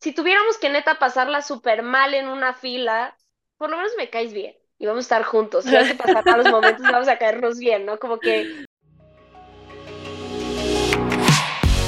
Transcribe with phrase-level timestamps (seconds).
[0.00, 3.16] si tuviéramos que neta pasarla súper mal en una fila,
[3.58, 5.66] por lo menos me caes bien y vamos a estar juntos.
[5.66, 7.98] Si hay que pasar malos momentos, vamos a caernos bien, ¿no?
[7.98, 8.64] Como que...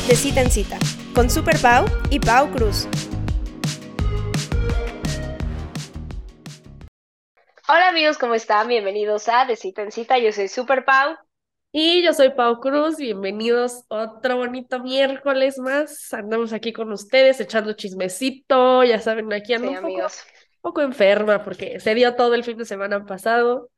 [0.06, 0.78] De cita en cita,
[1.14, 2.86] con Super Pau y Pau Cruz.
[7.66, 8.68] Hola amigos, ¿cómo están?
[8.68, 11.16] Bienvenidos a De cita en cita, yo soy Super Pau.
[11.74, 16.12] Y yo soy Pau Cruz, bienvenidos otro bonito miércoles más.
[16.12, 20.82] Andamos aquí con ustedes echando chismecito, ya saben, aquí ando Sí, un poco, un poco
[20.82, 23.70] enferma porque se dio todo el fin de semana pasado,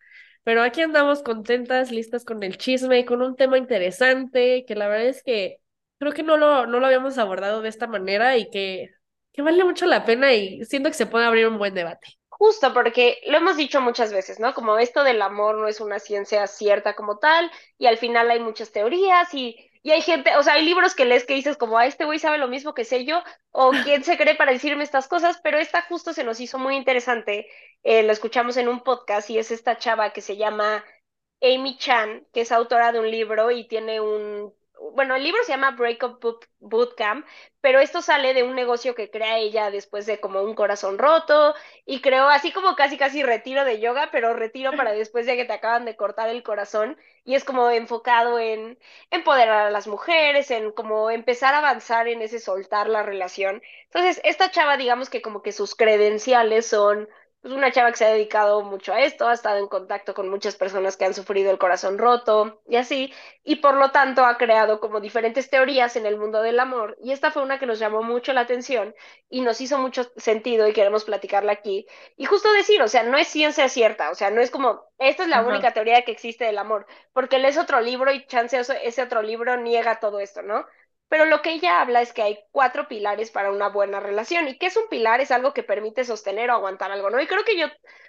[0.43, 4.89] pero aquí andamos contentas, listas con el chisme y con un tema interesante que la
[4.89, 5.59] verdad es que
[5.99, 8.91] creo que no lo, no lo habíamos abordado de esta manera y que,
[9.33, 12.09] que vale mucho la pena y siento que se puede abrir un buen debate.
[12.45, 14.53] Justo porque lo hemos dicho muchas veces, ¿no?
[14.53, 18.39] Como esto del amor no es una ciencia cierta como tal, y al final hay
[18.39, 21.79] muchas teorías y, y hay gente, o sea, hay libros que lees que dices como,
[21.79, 24.85] ah, este güey sabe lo mismo que sé yo, o quién se cree para decirme
[24.85, 27.49] estas cosas, pero esta justo se nos hizo muy interesante,
[27.83, 30.85] eh, lo escuchamos en un podcast y es esta chava que se llama
[31.41, 34.53] Amy Chan, que es autora de un libro y tiene un,
[34.93, 37.27] bueno, el libro se llama Breakup Boot- Bootcamp,
[37.61, 41.55] pero esto sale de un negocio que crea ella después de como un corazón roto
[41.87, 45.45] y creó así como casi casi retiro de yoga, pero retiro para después de que
[45.45, 48.79] te acaban de cortar el corazón y es como enfocado en
[49.11, 53.63] empoderar a las mujeres, en como empezar a avanzar en ese soltar la relación.
[53.85, 57.09] Entonces, esta chava, digamos que como que sus credenciales son
[57.45, 60.31] pues, una chava que se ha dedicado mucho a esto, ha estado en contacto con
[60.31, 64.39] muchas personas que han sufrido el corazón roto y así, y por lo tanto ha
[64.39, 66.97] creado como diferentes teorías en el mundo del amor.
[67.03, 68.95] Y esta fue una que nos llamó mucho la atención
[69.29, 71.87] y nos hizo mucho sentido y queremos platicarla aquí.
[72.17, 75.25] Y justo decir, o sea, no es ciencia cierta, o sea, no es como, esta
[75.25, 75.49] es la Ajá.
[75.51, 79.59] única teoría que existe del amor, porque lees otro libro y chance ese otro libro
[79.59, 80.65] niega todo esto, ¿no?
[81.09, 84.49] Pero lo que ella habla es que hay cuatro pilares para una buena relación.
[84.49, 85.21] ¿Y qué es un pilar?
[85.21, 87.21] Es algo que permite sostener o aguantar algo, ¿no?
[87.21, 87.67] Y creo que yo,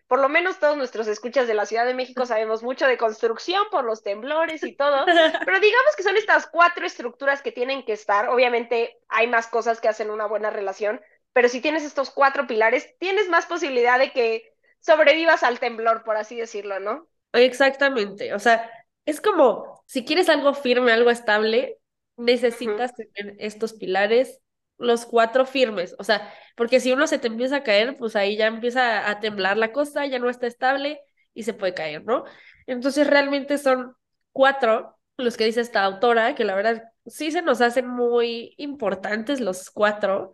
[0.07, 3.63] por lo menos todos nuestros escuchas de la Ciudad de México sabemos mucho de construcción
[3.69, 5.05] por los temblores y todo,
[5.45, 8.29] pero digamos que son estas cuatro estructuras que tienen que estar.
[8.29, 11.01] Obviamente hay más cosas que hacen una buena relación,
[11.33, 16.15] pero si tienes estos cuatro pilares, tienes más posibilidad de que sobrevivas al temblor, por
[16.15, 17.07] así decirlo, ¿no?
[17.33, 18.71] Exactamente, o sea,
[19.05, 21.77] es como si quieres algo firme, algo estable,
[22.17, 24.39] Necesitas tener estos pilares,
[24.77, 28.37] los cuatro firmes, o sea, porque si uno se te empieza a caer, pues ahí
[28.37, 30.99] ya empieza a temblar la cosa, ya no está estable
[31.33, 32.25] y se puede caer, ¿no?
[32.67, 33.95] Entonces realmente son
[34.31, 39.39] cuatro los que dice esta autora, que la verdad sí se nos hacen muy importantes
[39.39, 40.33] los cuatro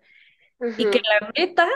[0.77, 1.67] y que la meta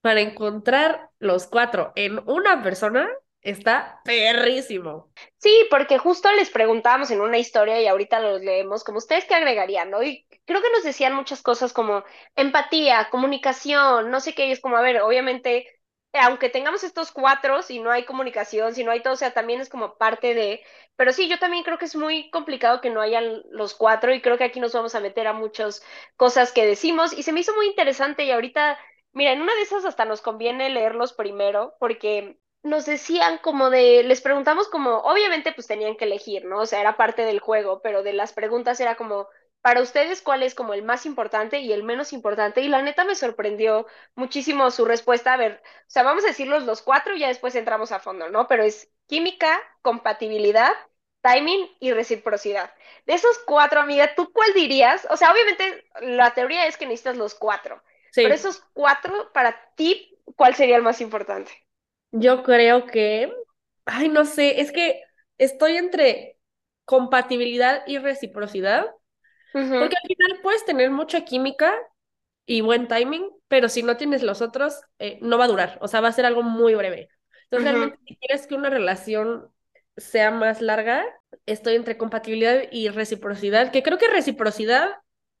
[0.00, 3.08] para encontrar los cuatro en una persona
[3.42, 5.10] está perrísimo.
[5.38, 9.34] Sí, porque justo les preguntábamos en una historia y ahorita los leemos, como ustedes qué
[9.34, 10.02] agregarían, ¿no?
[10.02, 12.04] Y creo que nos decían muchas cosas como
[12.36, 15.66] empatía, comunicación, no sé qué, y es como, a ver, obviamente,
[16.12, 19.60] aunque tengamos estos cuatro, si no hay comunicación, si no hay todo, o sea, también
[19.60, 20.62] es como parte de,
[20.96, 24.20] pero sí, yo también creo que es muy complicado que no hayan los cuatro y
[24.20, 25.82] creo que aquí nos vamos a meter a muchas
[26.16, 28.78] cosas que decimos y se me hizo muy interesante y ahorita,
[29.12, 34.02] mira, en una de esas hasta nos conviene leerlos primero porque nos decían como de,
[34.04, 36.60] les preguntamos como, obviamente pues tenían que elegir, ¿no?
[36.60, 39.28] O sea, era parte del juego, pero de las preguntas era como,
[39.62, 42.60] para ustedes, ¿cuál es como el más importante y el menos importante?
[42.62, 45.34] Y la neta me sorprendió muchísimo su respuesta.
[45.34, 48.28] A ver, o sea, vamos a decirlos los cuatro y ya después entramos a fondo,
[48.30, 48.46] ¿no?
[48.48, 50.72] Pero es química, compatibilidad,
[51.22, 52.72] timing y reciprocidad.
[53.06, 55.06] De esos cuatro, amiga, ¿tú cuál dirías?
[55.10, 57.82] O sea, obviamente la teoría es que necesitas los cuatro,
[58.20, 61.52] pero Sí, esos cuatro, para ti, ¿cuál sería el más importante?
[62.12, 63.32] Yo creo que,
[63.86, 65.02] ay, no sé, es que
[65.38, 66.38] estoy entre
[66.84, 68.86] compatibilidad y reciprocidad,
[69.76, 71.74] porque al final puedes tener mucha química
[72.46, 75.88] y buen timing, pero si no tienes los otros, eh, no va a durar, o
[75.88, 77.10] sea, va a ser algo muy breve.
[77.44, 79.52] Entonces, realmente, si quieres que una relación
[79.96, 81.04] sea más larga,
[81.46, 84.90] estoy entre compatibilidad y reciprocidad, que creo que reciprocidad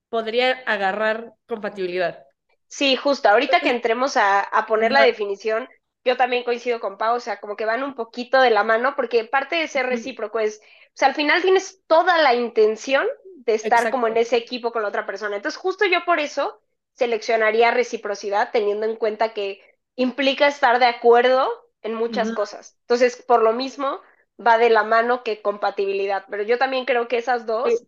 [0.08, 2.24] podría agarrar compatibilidad.
[2.68, 5.68] Sí, justo, ahorita que entremos a, a poner la definición,
[6.04, 8.94] yo también coincido con Pau, o sea, como que van un poquito de la mano,
[8.96, 13.06] porque parte de ser recíproco es, o sea, al final tienes toda la intención
[13.36, 15.36] de estar como en ese equipo con la otra persona.
[15.36, 16.60] Entonces, justo yo por eso
[16.94, 19.60] seleccionaría reciprocidad, teniendo en cuenta que
[19.96, 21.48] implica estar de acuerdo
[21.82, 22.76] en muchas cosas.
[22.82, 24.00] Entonces, por lo mismo,
[24.44, 27.84] va de la mano que compatibilidad, pero yo también creo que esas dos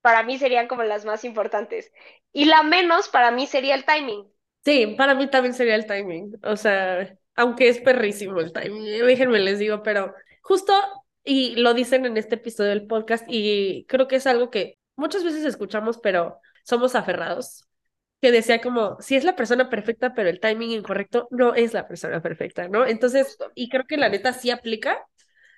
[0.00, 1.92] para mí serían como las más importantes.
[2.32, 4.30] Y la menos para mí sería el timing.
[4.64, 6.38] Sí, para mí también sería el timing.
[6.42, 10.72] O sea, aunque es perrísimo el timing, déjenme les digo, pero justo,
[11.24, 15.24] y lo dicen en este episodio del podcast, y creo que es algo que muchas
[15.24, 17.62] veces escuchamos, pero somos aferrados.
[18.20, 21.86] que decía como, si es la persona perfecta, pero el timing incorrecto, no es la
[21.88, 22.86] persona perfecta, ¿no?
[22.86, 25.06] Entonces, y creo que la neta sí aplica,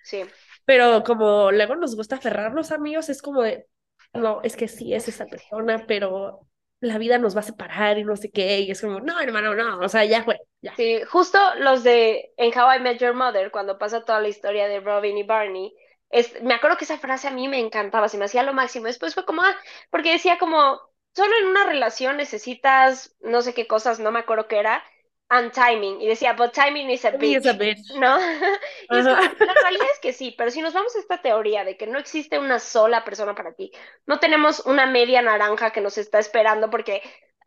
[0.03, 0.25] Sí.
[0.65, 3.67] pero como luego nos gusta aferrarnos, amigos, es como de,
[4.13, 6.47] no, es que sí es esa persona, pero
[6.81, 9.55] la vida nos va a separar y no sé qué, y es como, no, hermano,
[9.55, 10.41] no, o sea, ya fue.
[10.77, 14.69] Sí, justo los de en How I Met Your Mother, cuando pasa toda la historia
[14.69, 15.75] de Robin y Barney,
[16.11, 18.87] es, me acuerdo que esa frase a mí me encantaba, se me hacía lo máximo.
[18.87, 19.57] Después fue como, ah,
[19.91, 20.81] porque decía como,
[21.15, 24.83] solo en una relación necesitas no sé qué cosas, no me acuerdo qué era,
[25.31, 26.01] and timing.
[26.01, 27.99] Y decía, but timing is a Timing is a bitch, bitch.
[27.99, 28.19] ¿no?
[28.91, 29.15] Y es la
[29.63, 32.39] realidad es que sí, pero si nos vamos a esta teoría de que no existe
[32.39, 33.71] una sola persona para ti,
[34.07, 37.03] no tenemos una media naranja que nos está esperando porque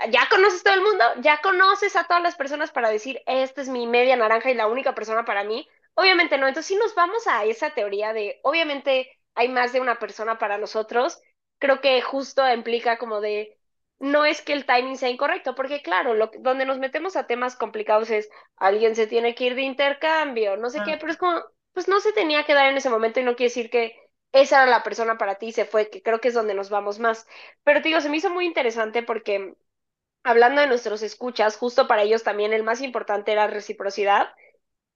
[0.10, 3.70] ya conoces todo el mundo, ya conoces a todas las personas para decir, esta es
[3.70, 5.68] mi media naranja y la única persona para mí.
[5.94, 6.48] Obviamente no.
[6.48, 10.58] Entonces, si nos vamos a esa teoría de, obviamente hay más de una persona para
[10.58, 11.22] nosotros,
[11.60, 13.58] creo que justo implica como de,
[14.02, 17.56] no es que el timing sea incorrecto, porque claro, lo, donde nos metemos a temas
[17.56, 21.18] complicados es, alguien se tiene que ir de intercambio, no sé qué, Ah, pero es
[21.18, 21.42] como,
[21.74, 23.96] pues no se tenía que dar en ese momento y no quiere decir que
[24.34, 26.70] esa era la persona para ti y se fue, que creo que es donde nos
[26.70, 27.28] vamos más.
[27.64, 29.56] Pero te digo, se me hizo muy interesante porque
[30.24, 34.30] hablando de nuestros escuchas, justo para ellos también el más importante era reciprocidad,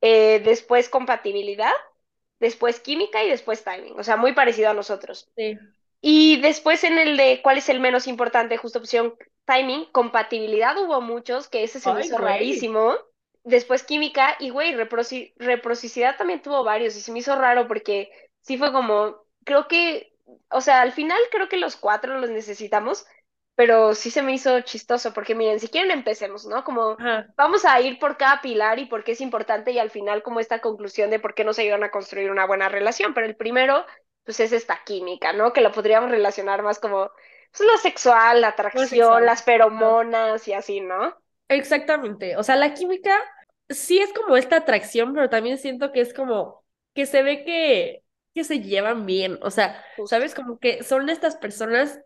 [0.02, 1.74] eh, después compatibilidad,
[2.40, 5.30] después química y después timing, o sea, muy parecido a nosotros.
[5.36, 5.76] sí.
[6.08, 9.16] Y después en el de cuál es el menos importante, justo opción
[9.46, 12.20] timing, compatibilidad hubo muchos, que ese se me hizo güey.
[12.20, 12.94] rarísimo.
[13.44, 18.12] Después química y güey, reproci- reciprocidad también tuvo varios y se me hizo raro porque
[18.42, 20.14] sí fue como, creo que,
[20.50, 23.06] o sea, al final creo que los cuatro los necesitamos,
[23.56, 26.64] pero sí se me hizo chistoso porque miren, si quieren empecemos, ¿no?
[26.64, 27.28] Como Ajá.
[27.36, 30.40] vamos a ir por cada pilar y por qué es importante y al final como
[30.40, 33.86] esta conclusión de por qué nos ayudan a construir una buena relación, pero el primero
[34.26, 35.54] pues es esta química, ¿no?
[35.54, 37.12] Que lo podríamos relacionar más como
[37.56, 39.26] pues, lo sexual, la atracción, sexual.
[39.26, 41.16] las feromonas y así, ¿no?
[41.48, 42.36] Exactamente.
[42.38, 43.16] O sea, la química
[43.70, 48.04] sí es como esta atracción, pero también siento que es como que se ve que,
[48.34, 49.38] que se llevan bien.
[49.42, 49.84] O sea.
[50.08, 50.34] ¿sabes?
[50.34, 52.00] Como que son estas personas,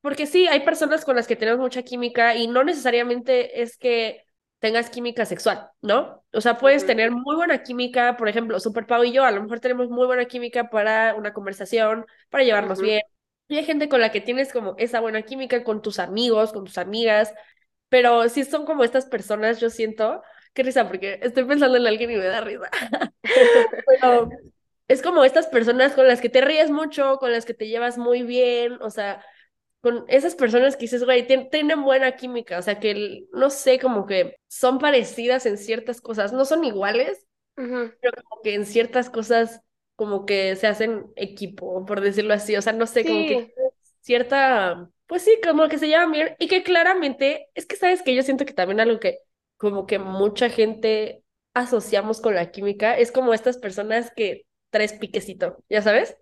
[0.00, 4.23] porque sí, hay personas con las que tenemos mucha química y no necesariamente es que
[4.64, 6.24] tengas química sexual, ¿no?
[6.32, 9.42] O sea, puedes tener muy buena química, por ejemplo, Super Pau y yo, a lo
[9.42, 13.02] mejor tenemos muy buena química para una conversación, para llevarnos bien.
[13.46, 16.64] Y hay gente con la que tienes como esa buena química con tus amigos, con
[16.64, 17.34] tus amigas.
[17.90, 20.22] Pero sí son como estas personas, yo siento,
[20.54, 22.70] qué risa, porque estoy pensando en alguien y me da risa.
[23.86, 24.30] Pero
[24.88, 27.98] es como estas personas con las que te ríes mucho, con las que te llevas
[27.98, 29.22] muy bien, o sea,
[29.84, 33.80] con esas personas que dices, güey, tien- tienen buena química, o sea, que no sé,
[33.80, 37.26] como que son parecidas en ciertas cosas, no son iguales,
[37.56, 37.94] Ujú.
[38.00, 39.62] pero como que en ciertas cosas
[39.96, 43.54] como que se hacen equipo, por decirlo así, o sea, no sé, como que Sí,
[44.00, 48.14] cierta, pues sí, como que se llevan bien y que claramente, es que sabes que
[48.14, 49.18] yo siento que también algo que
[49.56, 51.22] como que mucha gente
[51.54, 56.16] asociamos con la química es como estas personas que traes piquecito, ¿ya sabes?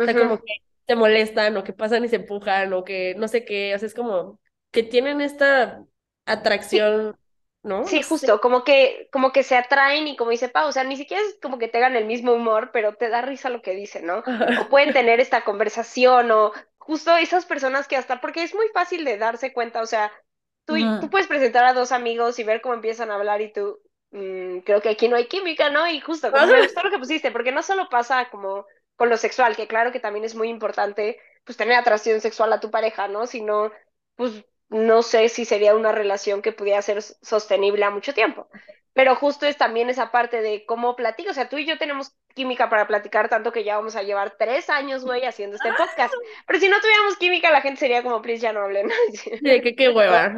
[0.00, 0.44] O sea, como ujú.
[0.44, 0.54] que
[0.86, 3.86] se molestan o que pasan y se empujan o que no sé qué, o sea,
[3.88, 4.40] es como
[4.70, 5.84] que tienen esta
[6.26, 7.16] atracción,
[7.62, 7.82] ¿no?
[7.82, 10.84] Sí, No justo, como que, como que se atraen y como dice Pau, o sea,
[10.84, 13.74] ni siquiera es como que tengan el mismo humor, pero te da risa lo que
[13.74, 14.24] dicen, ¿no?
[14.54, 19.04] O pueden tener esta conversación o justo esas personas que hasta, porque es muy fácil
[19.04, 20.10] de darse cuenta, o sea,
[20.64, 23.80] tú, tú puedes presentar a dos amigos y ver cómo empiezan a hablar y tú,
[24.12, 25.86] "Mm, creo que aquí no hay química, ¿no?
[25.88, 28.64] Y justo, como me gustó lo que pusiste, porque no solo pasa como
[28.96, 32.60] con lo sexual, que claro que también es muy importante, pues tener atracción sexual a
[32.60, 33.26] tu pareja, ¿no?
[33.26, 33.72] Sino,
[34.16, 38.48] pues no sé si sería una relación que pudiera ser sostenible a mucho tiempo.
[38.94, 41.30] Pero justo es también esa parte de cómo platico.
[41.30, 44.36] O sea, tú y yo tenemos química para platicar tanto que ya vamos a llevar
[44.38, 46.14] tres años, güey, haciendo este podcast.
[46.46, 48.88] Pero si no tuviéramos química, la gente sería como, please, ya no hablen.
[49.42, 49.94] Que qué ¿No?
[49.94, 50.32] hueva.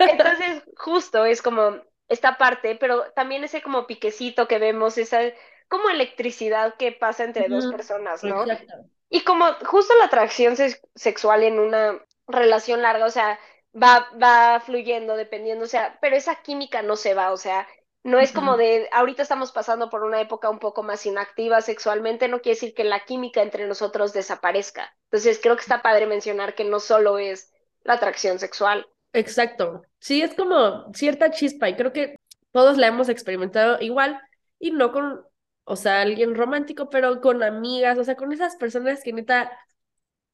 [0.00, 1.76] Entonces, justo es como
[2.08, 5.20] esta parte, pero también ese como piquecito que vemos, esa
[5.68, 8.42] como electricidad que pasa entre dos personas, ¿no?
[8.42, 8.74] Exacto.
[9.10, 13.38] Y como justo la atracción sex- sexual en una relación larga, o sea,
[13.74, 17.66] va, va fluyendo dependiendo, o sea, pero esa química no se va, o sea,
[18.04, 22.28] no es como de, ahorita estamos pasando por una época un poco más inactiva sexualmente,
[22.28, 24.94] no quiere decir que la química entre nosotros desaparezca.
[25.04, 28.86] Entonces, creo que está padre mencionar que no solo es la atracción sexual.
[29.12, 29.82] Exacto.
[29.98, 32.16] Sí, es como cierta chispa y creo que
[32.52, 34.20] todos la hemos experimentado igual
[34.58, 35.24] y no con,
[35.68, 39.52] o sea, alguien romántico, pero con amigas, o sea, con esas personas que neta,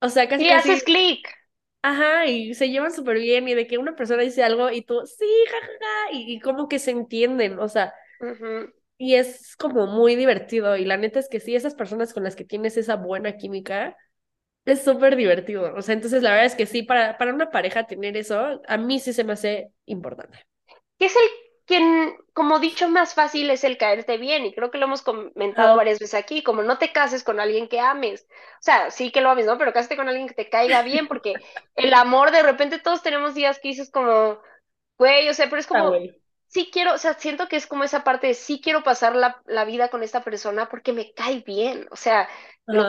[0.00, 1.28] o sea, casi Sí, haces clic.
[1.82, 5.02] ajá, y se llevan súper bien y de que una persona dice algo y tú,
[5.06, 8.72] sí, jajaja, y, y como que se entienden, o sea, Ujú.
[8.98, 12.36] y es como muy divertido y la neta es que sí, esas personas con las
[12.36, 13.96] que tienes esa buena química
[14.66, 15.74] es súper divertido.
[15.76, 18.78] O sea, entonces la verdad es que sí, para, para una pareja tener eso, a
[18.78, 20.38] mí sí se me hace importante.
[20.98, 24.78] ¿Qué es el quien, como dicho, más fácil es el caerte bien, y creo que
[24.78, 28.62] lo hemos comentado varias veces aquí, como no te cases con alguien que ames, o
[28.62, 29.58] sea, sí que lo ames, ¿no?
[29.58, 31.40] Pero cásate con alguien que te caiga bien, porque
[31.76, 34.40] el amor, de repente todos tenemos días que dices como,
[34.98, 36.14] güey, o sea, pero es como, Ah,
[36.46, 39.42] sí quiero, o sea, siento que es como esa parte de sí quiero pasar la,
[39.46, 42.28] la vida con esta persona porque me cae bien, o sea,
[42.70, 42.86] lo,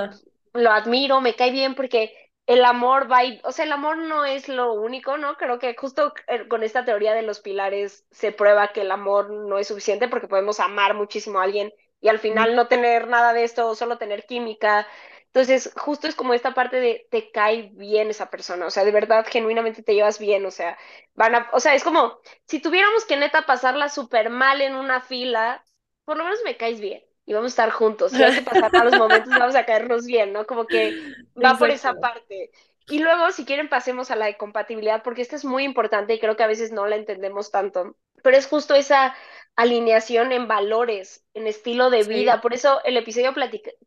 [0.54, 4.26] lo admiro, me cae bien porque el amor va y, o sea, el amor no
[4.26, 5.36] es lo único, ¿no?
[5.38, 9.32] Creo que justo eh, con esta teoría de los pilares se prueba que el amor
[9.32, 13.34] no es suficiente porque podemos amar muchísimo a alguien y al final no tener nada
[13.34, 14.88] de esto, solo tener química.
[15.28, 18.92] Entonces, justo es como esta parte de te cae bien esa persona, o sea, de
[18.92, 20.78] verdad, genuinamente te llevas bien, o sea,
[21.14, 25.02] van a, o sea, es como si tuviéramos que neta pasarla súper mal en una
[25.02, 25.64] fila,
[26.06, 28.14] por lo menos me caes bien y vamos a estar juntos.
[28.14, 30.46] Hay que pasar malos momentos, vamos a caernos bien, ¿no?
[30.46, 30.96] Como que
[31.44, 32.52] va por esa parte.
[32.88, 36.20] Y luego, si quieren, pasemos a la de compatibilidad, porque esta es muy importante y
[36.20, 37.96] creo que a veces no la entendemos tanto.
[38.22, 39.16] Pero es justo esa
[39.56, 42.42] alineación en valores, en estilo de vida.
[42.42, 43.34] Por eso el episodio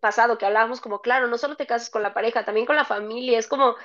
[0.01, 2.85] pasado que hablábamos como, claro, no solo te casas con la pareja, también con la
[2.85, 3.39] familia.
[3.39, 3.77] Es como,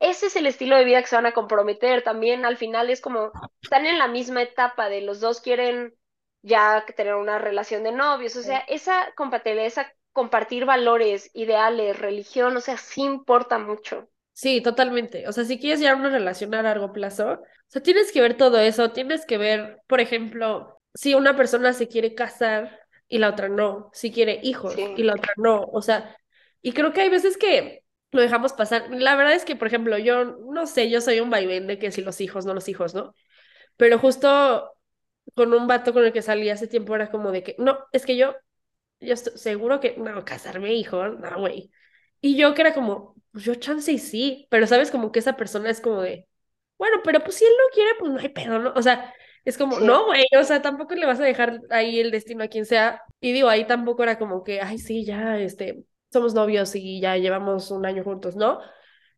[0.00, 2.02] ese es el estilo de vida que se van a comprometer.
[2.02, 3.30] También al final es como,
[3.62, 5.94] están en la misma etapa de los dos quieren
[6.46, 8.36] ya tener una relación de novios.
[8.36, 14.08] O sea, esa compatibilidad, esa compartir valores, ideales, religión, o sea, sí importa mucho.
[14.32, 15.28] Sí, totalmente.
[15.28, 18.36] O sea, si quieres llevar una relación a largo plazo, o sea, tienes que ver
[18.36, 23.30] todo eso, tienes que ver, por ejemplo, si una persona se quiere casar y la
[23.30, 26.16] otra no, si quiere hijos y la otra no, o sea,
[26.62, 28.88] y creo que hay veces que lo dejamos pasar.
[28.90, 31.90] La verdad es que, por ejemplo, yo no sé, yo soy un vaivén de que
[31.90, 33.14] si los hijos, no los hijos, ¿no?
[33.76, 34.75] Pero justo
[35.34, 38.06] con un vato con el que salí hace tiempo era como de que, no, es
[38.06, 38.34] que yo,
[39.00, 41.70] yo estoy seguro que, no, casarme, hijo, no, güey.
[42.20, 45.36] Y yo que era como, pues yo chance y sí, pero sabes como que esa
[45.36, 46.28] persona es como de,
[46.78, 48.72] bueno, pero pues si él no quiere, pues no hay pedo, ¿no?
[48.76, 49.12] O sea,
[49.44, 52.48] es como, no, güey, o sea, tampoco le vas a dejar ahí el destino a
[52.48, 53.02] quien sea.
[53.20, 57.16] Y digo, ahí tampoco era como que, ay, sí, ya, este, somos novios y ya
[57.16, 58.60] llevamos un año juntos, ¿no?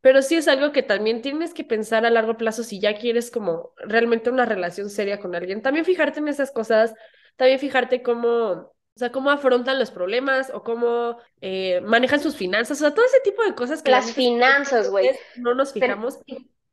[0.01, 3.31] Pero sí es algo que también tienes que pensar a largo plazo si ya quieres
[3.31, 5.63] como realmente una relación seria con alguien.
[5.63, 6.95] También fijarte en esas cosas,
[7.37, 12.79] también fijarte cómo, o sea, cómo afrontan los problemas o cómo eh, manejan sus finanzas,
[12.79, 13.91] o sea, todo ese tipo de cosas que...
[13.91, 15.11] Las finanzas, güey.
[15.37, 16.19] No nos fijamos.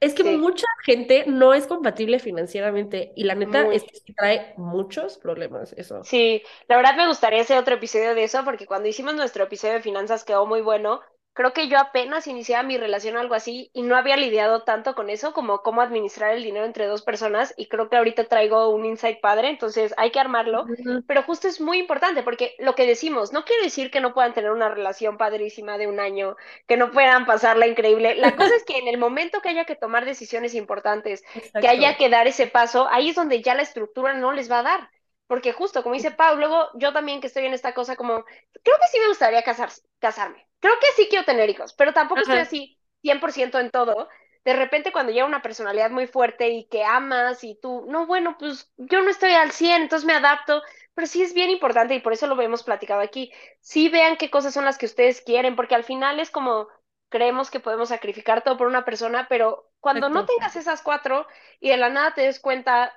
[0.01, 5.17] Es que mucha gente no es compatible financieramente y la neta es que trae muchos
[5.17, 6.03] problemas eso.
[6.03, 9.75] Sí, la verdad me gustaría hacer otro episodio de eso porque cuando hicimos nuestro episodio
[9.75, 11.00] de finanzas quedó muy bueno
[11.36, 14.96] creo que yo apenas iniciaba mi relación o algo así y no había lidiado tanto
[14.96, 18.70] con eso como cómo administrar el dinero entre dos personas y creo que ahorita traigo
[18.70, 20.65] un insight padre, entonces hay que armarlo,
[21.06, 24.34] pero justo es muy importante porque lo que decimos no quiere decir que no puedan
[24.34, 26.38] tener una relación padrísima de un año,
[26.68, 28.15] que no puedan pasarla increíble.
[28.15, 31.24] La cosa es que en el momento que haya que tomar decisiones importantes,
[31.60, 34.60] que haya que dar ese paso, ahí es donde ya la estructura no les va
[34.60, 34.94] a dar.
[35.27, 38.77] Porque justo, como dice Pau, luego yo también que estoy en esta cosa como, creo
[38.79, 40.48] que sí me gustaría casarse, casarme.
[40.60, 44.08] Creo que sí quiero tener hijos, pero tampoco estoy así 100% en todo.
[44.44, 48.38] De repente cuando llega una personalidad muy fuerte y que amas y tú, no, bueno,
[48.38, 50.62] pues yo no estoy al 100, entonces me adapto,
[50.94, 53.32] pero sí es bien importante y por eso lo hemos platicado aquí.
[53.62, 56.67] Sí vean qué cosas son las que ustedes quieren, porque al final es como
[57.10, 61.25] creemos que podemos sacrificar todo por una persona, pero cuando no tengas esas cuatro
[61.60, 62.94] y de la nada te des cuenta,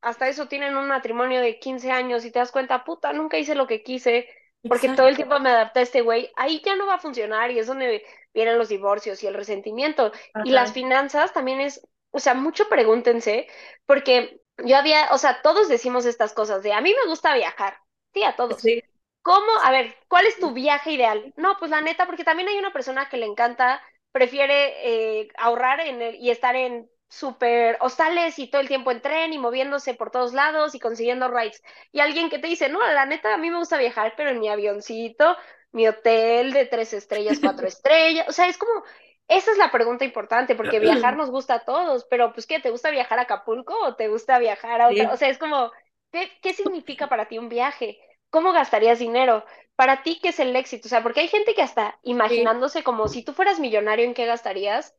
[0.00, 3.54] hasta eso tienen un matrimonio de 15 años y te das cuenta, puta, nunca hice
[3.54, 4.28] lo que quise,
[4.66, 7.50] porque todo el tiempo me adapté a este güey, ahí ya no va a funcionar
[7.50, 10.12] y es donde vienen los divorcios y el resentimiento.
[10.44, 13.46] Y las finanzas también es, o sea, mucho pregúntense,
[13.86, 17.78] porque yo había, o sea, todos decimos estas cosas de, a mí me gusta viajar,
[18.12, 18.60] sí, a todos.
[18.60, 18.82] Sí.
[19.22, 19.50] ¿Cómo?
[19.62, 21.32] A ver, ¿cuál es tu viaje ideal?
[21.36, 24.72] No, pues la neta, porque también hay una persona que le encanta, prefiere
[25.20, 29.32] eh, ahorrar en el, y estar en súper hostales y todo el tiempo en tren
[29.32, 31.62] y moviéndose por todos lados y consiguiendo rides.
[31.92, 34.40] Y alguien que te dice, no, la neta, a mí me gusta viajar, pero en
[34.40, 35.36] mi avioncito,
[35.72, 38.26] mi hotel de tres estrellas, cuatro estrellas.
[38.28, 38.84] O sea, es como,
[39.28, 42.60] esa es la pregunta importante, porque viajar nos gusta a todos, pero pues, ¿qué?
[42.60, 45.12] ¿Te gusta viajar a Acapulco o te gusta viajar a otra?
[45.12, 45.70] O sea, es como,
[46.12, 47.98] ¿qué, ¿qué significa para ti un viaje?
[48.30, 49.44] ¿Cómo gastarías dinero?
[49.76, 50.88] Para ti, ¿qué es el éxito?
[50.88, 54.26] O sea, porque hay gente que hasta imaginándose como si tú fueras millonario, ¿en qué
[54.26, 54.94] gastarías?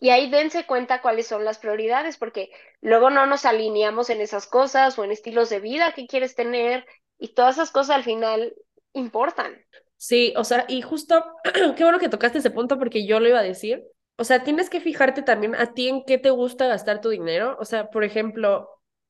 [0.00, 4.46] Y ahí dense cuenta cuáles son las prioridades, porque luego no nos alineamos en esas
[4.46, 6.86] cosas o en estilos de vida que quieres tener
[7.18, 8.54] y todas esas cosas al final
[8.94, 9.62] importan.
[9.96, 11.22] Sí, o sea, y justo,
[11.76, 13.84] qué bueno que tocaste ese punto porque yo lo iba a decir.
[14.16, 17.56] O sea, tienes que fijarte también a ti en qué te gusta gastar tu dinero.
[17.60, 18.68] O sea, por ejemplo,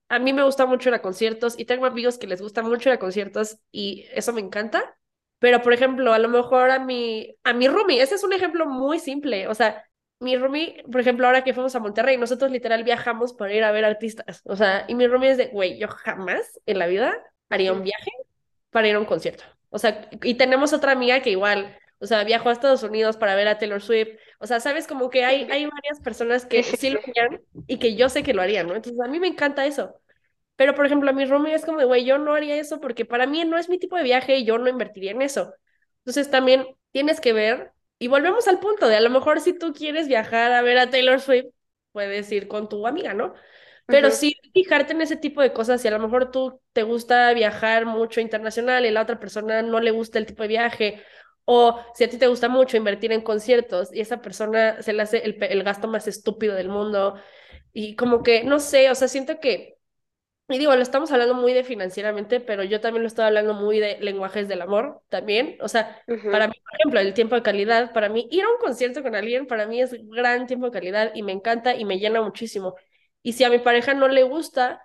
[0.08, 2.88] a mí me gusta mucho ir a conciertos y tengo amigos que les gusta mucho
[2.88, 4.96] ir a conciertos y eso me encanta.
[5.38, 8.66] Pero, por ejemplo, a lo mejor a mi, a mi roomie, ese es un ejemplo
[8.66, 9.48] muy simple.
[9.48, 9.84] O sea,
[10.20, 13.72] mi roomie, por ejemplo, ahora que fuimos a Monterrey, nosotros literal viajamos para ir a
[13.72, 14.42] ver artistas.
[14.44, 17.16] O sea, y mi roomie es de, güey, yo jamás en la vida
[17.48, 18.10] haría un viaje
[18.70, 19.44] para ir a un concierto.
[19.70, 23.34] O sea, y tenemos otra amiga que igual, o sea, viajó a Estados Unidos para
[23.34, 24.10] ver a Taylor Swift.
[24.38, 27.96] O sea, sabes, como que hay, hay varias personas que sí lo harían y que
[27.96, 28.74] yo sé que lo harían, ¿no?
[28.74, 30.00] Entonces, a mí me encanta eso.
[30.56, 33.04] Pero, por ejemplo, a mi roomie es como de, güey, yo no haría eso porque
[33.06, 35.54] para mí no es mi tipo de viaje y yo no invertiría en eso.
[36.00, 39.74] Entonces, también tienes que ver, y volvemos al punto de a lo mejor si tú
[39.74, 41.46] quieres viajar a ver a Taylor Swift,
[41.92, 43.34] puedes ir con tu amiga, ¿no?
[43.88, 47.32] Pero sí fijarte en ese tipo de cosas, si a lo mejor tú te gusta
[47.34, 51.02] viajar mucho internacional y la otra persona no le gusta el tipo de viaje,
[51.44, 55.02] o si a ti te gusta mucho invertir en conciertos y esa persona se le
[55.02, 57.16] hace el, el gasto más estúpido del mundo,
[57.72, 59.79] y como que, no sé, o sea, siento que,
[60.54, 63.78] y digo, lo estamos hablando muy de financieramente, pero yo también lo estoy hablando muy
[63.80, 67.92] de lenguajes del amor también, o sea, para mí, por ejemplo, el tiempo de calidad,
[67.92, 71.12] para mí, ir a un concierto con alguien, para mí es gran tiempo de calidad
[71.14, 72.74] y me encanta y me llena muchísimo.
[73.22, 74.82] Y si a mi pareja no le gusta,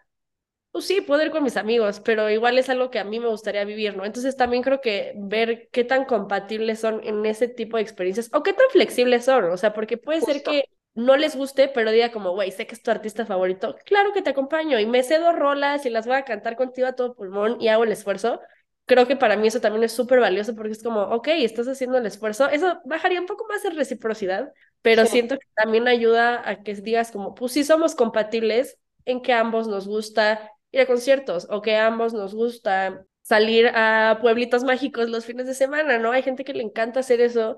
[0.71, 3.29] pues sí, puedo ir con mis amigos, pero igual es algo que a mí me
[3.29, 4.03] gustaría vivir, ¿no?
[4.03, 8.43] Entonces también creo que ver qué tan compatibles son en ese tipo de experiencias o
[8.43, 12.11] qué tan flexibles son, o sea, porque puede ser que no les guste, pero diga
[12.11, 15.33] como, güey, sé que es tu artista favorito, claro que te acompaño y me cedo
[15.33, 18.39] rolas y las voy a cantar contigo a todo pulmón y hago el esfuerzo.
[18.87, 21.97] Creo que para mí eso también es súper valioso porque es como, ok, estás haciendo
[21.97, 22.47] el esfuerzo.
[22.49, 27.11] Eso bajaría un poco más de reciprocidad, pero siento que también ayuda a que digas
[27.11, 31.75] como, pues sí somos compatibles en que ambos nos gusta ir a conciertos o que
[31.77, 36.11] ambos nos gusta salir a pueblitos mágicos los fines de semana, ¿no?
[36.11, 37.57] Hay gente que le encanta hacer eso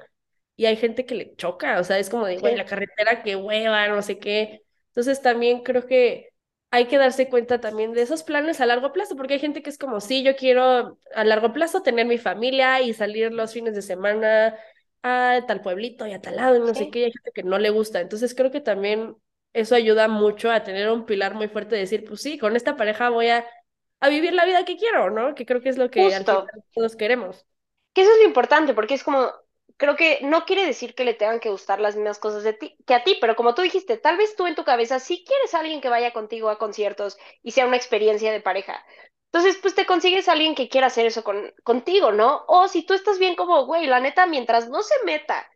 [0.58, 3.38] y hay gente que le choca, o sea, es como de, güey, la carretera que
[3.38, 4.64] hueva, no sé qué.
[4.90, 6.32] Entonces también creo que
[6.72, 9.70] hay que darse cuenta también de esos planes a largo plazo, porque hay gente que
[9.70, 13.76] es como, sí, yo quiero a largo plazo tener mi familia y salir los fines
[13.76, 14.58] de semana
[15.04, 17.60] a tal pueblito y a tal lado y no sé qué, hay gente que no
[17.60, 18.02] le gusta.
[18.02, 19.16] Entonces creo que también
[19.54, 22.76] eso ayuda mucho a tener un pilar muy fuerte de decir, pues sí, con esta
[22.76, 23.46] pareja voy a,
[24.00, 25.36] a vivir la vida que quiero, ¿no?
[25.36, 27.46] Que creo que es lo que al final todos queremos.
[27.94, 29.32] Que eso es lo importante, porque es como,
[29.78, 32.78] creo que no quiere decir que le tengan que gustar las mismas cosas de ti,
[32.86, 35.54] que a ti, pero como tú dijiste, tal vez tú en tu cabeza sí quieres
[35.54, 38.84] a alguien que vaya contigo a conciertos y sea una experiencia de pareja.
[39.32, 42.46] Entonces, pues te consigues a alguien que quiera hacer eso con, contigo, ¿no?
[42.48, 45.48] O si tú estás bien como, güey, la neta, mientras no se meta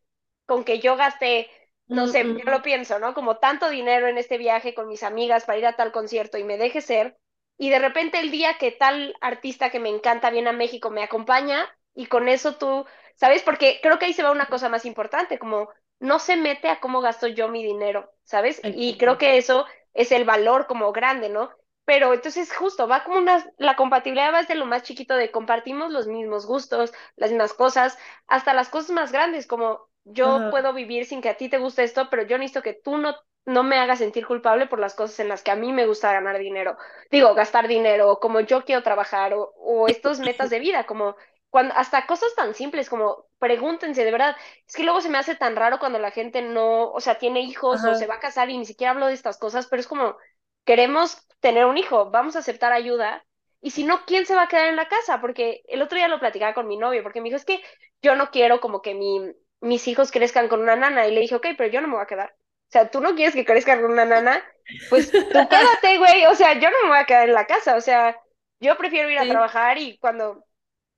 [0.45, 1.49] con que yo gaste,
[1.87, 3.13] no sé, yo lo pienso, ¿no?
[3.13, 6.43] Como tanto dinero en este viaje con mis amigas para ir a tal concierto y
[6.43, 7.17] me deje ser,
[7.57, 11.03] y de repente el día que tal artista que me encanta viene a México me
[11.03, 13.43] acompaña y con eso tú, ¿sabes?
[13.43, 16.79] Porque creo que ahí se va una cosa más importante, como no se mete a
[16.79, 18.61] cómo gasto yo mi dinero, ¿sabes?
[18.71, 21.51] Y creo que eso es el valor como grande, ¿no?
[21.85, 25.91] pero entonces justo va como una, la compatibilidad va desde lo más chiquito de compartimos
[25.91, 31.05] los mismos gustos, las mismas cosas, hasta las cosas más grandes, como yo puedo vivir
[31.05, 33.77] sin que a ti te guste esto, pero yo necesito que tú no, no me
[33.77, 36.77] hagas sentir culpable por las cosas en las que a mí me gusta ganar dinero,
[37.09, 41.15] digo, gastar dinero, o como yo quiero trabajar, o, o estos metas de vida, como
[41.51, 44.35] cuando, hasta cosas tan simples como pregúntense, de verdad,
[44.65, 47.41] es que luego se me hace tan raro cuando la gente no, o sea, tiene
[47.41, 49.87] hijos o se va a casar y ni siquiera hablo de estas cosas, pero es
[49.87, 50.15] como,
[50.63, 53.25] queremos tener un hijo, vamos a aceptar ayuda.
[53.59, 55.19] Y si no, ¿quién se va a quedar en la casa?
[55.19, 57.61] Porque el otro día lo platicaba con mi novio, porque me dijo, es que
[58.01, 59.19] yo no quiero como que mi,
[59.59, 61.07] mis hijos crezcan con una nana.
[61.07, 62.33] Y le dije, ok, pero yo no me voy a quedar.
[62.33, 64.41] O sea, tú no quieres que crezcan con una nana,
[64.89, 65.17] pues tú
[65.49, 66.25] quédate, güey.
[66.27, 67.75] O sea, yo no me voy a quedar en la casa.
[67.75, 68.17] O sea,
[68.59, 70.45] yo prefiero ir a trabajar y cuando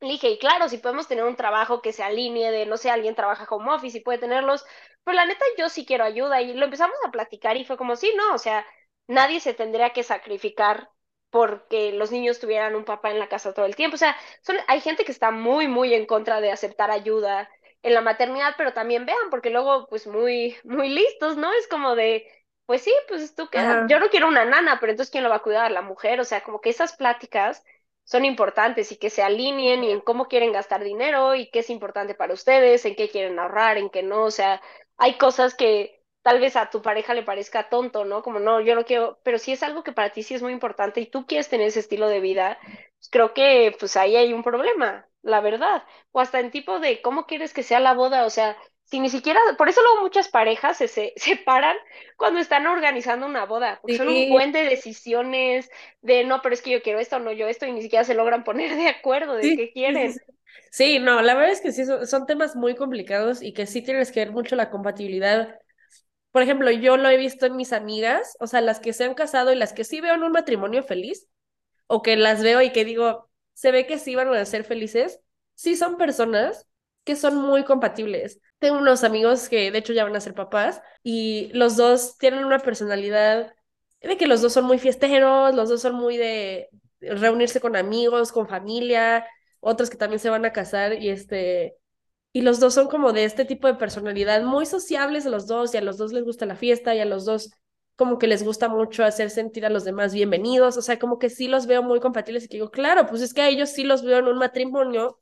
[0.03, 2.89] le dije, y claro, si podemos tener un trabajo que se alinee de, no sé,
[2.89, 4.65] alguien trabaja home office y puede tenerlos,
[5.03, 7.95] pero la neta yo sí quiero ayuda y lo empezamos a platicar y fue como,
[7.95, 8.65] sí, no, o sea,
[9.07, 10.89] nadie se tendría que sacrificar
[11.29, 13.95] porque los niños tuvieran un papá en la casa todo el tiempo.
[13.95, 17.49] O sea, son, hay gente que está muy, muy en contra de aceptar ayuda
[17.81, 21.51] en la maternidad, pero también vean, porque luego, pues muy, muy listos, ¿no?
[21.53, 22.27] Es como de,
[22.65, 23.81] pues sí, pues tú quedas.
[23.87, 25.71] Yo no quiero una nana, pero entonces ¿quién lo va a cuidar?
[25.71, 26.19] La mujer.
[26.19, 27.63] O sea, como que esas pláticas
[28.03, 31.69] son importantes y que se alineen y en cómo quieren gastar dinero y qué es
[31.69, 34.23] importante para ustedes, en qué quieren ahorrar, en qué no.
[34.25, 34.61] O sea,
[34.97, 38.21] hay cosas que tal vez a tu pareja le parezca tonto, ¿no?
[38.23, 40.53] Como no, yo no quiero, pero si es algo que para ti sí es muy
[40.53, 42.57] importante y tú quieres tener ese estilo de vida,
[43.11, 45.83] creo que pues ahí hay un problema, la verdad.
[46.11, 48.57] O hasta en tipo de cómo quieres que sea la boda, o sea,
[48.93, 51.75] si ni siquiera, por eso luego muchas parejas se, se separan
[52.15, 55.67] cuando están organizando una boda, porque son un buen de decisiones
[56.03, 58.13] de no, pero es que yo quiero esto, no yo esto, y ni siquiera se
[58.13, 60.21] logran poner de acuerdo de qué quieren.
[60.71, 63.81] Sí, no, la verdad es que sí, son, son temas muy complicados y que sí
[63.81, 65.59] tienes que ver mucho la compatibilidad.
[66.31, 69.15] Por ejemplo, yo lo he visto en mis amigas, o sea, las que se han
[69.15, 71.27] casado y las que sí veo en un matrimonio feliz,
[71.87, 75.21] o que las veo y que digo, se ve que sí van a ser felices,
[75.55, 76.67] sí son personas
[77.03, 78.39] que son muy compatibles.
[78.59, 82.45] Tengo unos amigos que de hecho ya van a ser papás y los dos tienen
[82.45, 83.53] una personalidad
[84.01, 86.69] de que los dos son muy fiesteros, los dos son muy de
[87.01, 89.25] reunirse con amigos, con familia,
[89.59, 91.77] otros que también se van a casar y este
[92.33, 95.77] y los dos son como de este tipo de personalidad, muy sociables los dos y
[95.77, 97.51] a los dos les gusta la fiesta y a los dos
[97.95, 101.29] como que les gusta mucho hacer sentir a los demás bienvenidos, o sea, como que
[101.29, 103.83] sí los veo muy compatibles y que digo, claro, pues es que a ellos sí
[103.83, 105.19] los veo en un matrimonio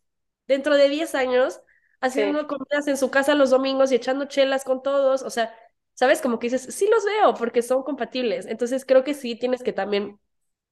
[0.48, 1.62] dentro de 10 años
[2.02, 5.56] haciendo comidas en su casa los domingos y echando chelas con todos, o sea,
[5.94, 6.22] ¿sabes?
[6.22, 8.46] Como que dices, sí los veo porque son compatibles.
[8.48, 10.20] Entonces creo que sí tienes que también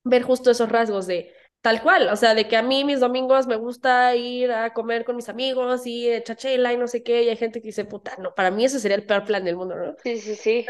[0.03, 3.45] ver justo esos rasgos de tal cual, o sea, de que a mí mis domingos
[3.45, 7.23] me gusta ir a comer con mis amigos y echar chela y no sé qué,
[7.23, 9.57] y hay gente que dice, puta, no, para mí ese sería el peor plan del
[9.57, 9.95] mundo, ¿no?
[10.01, 10.65] Sí, sí, sí.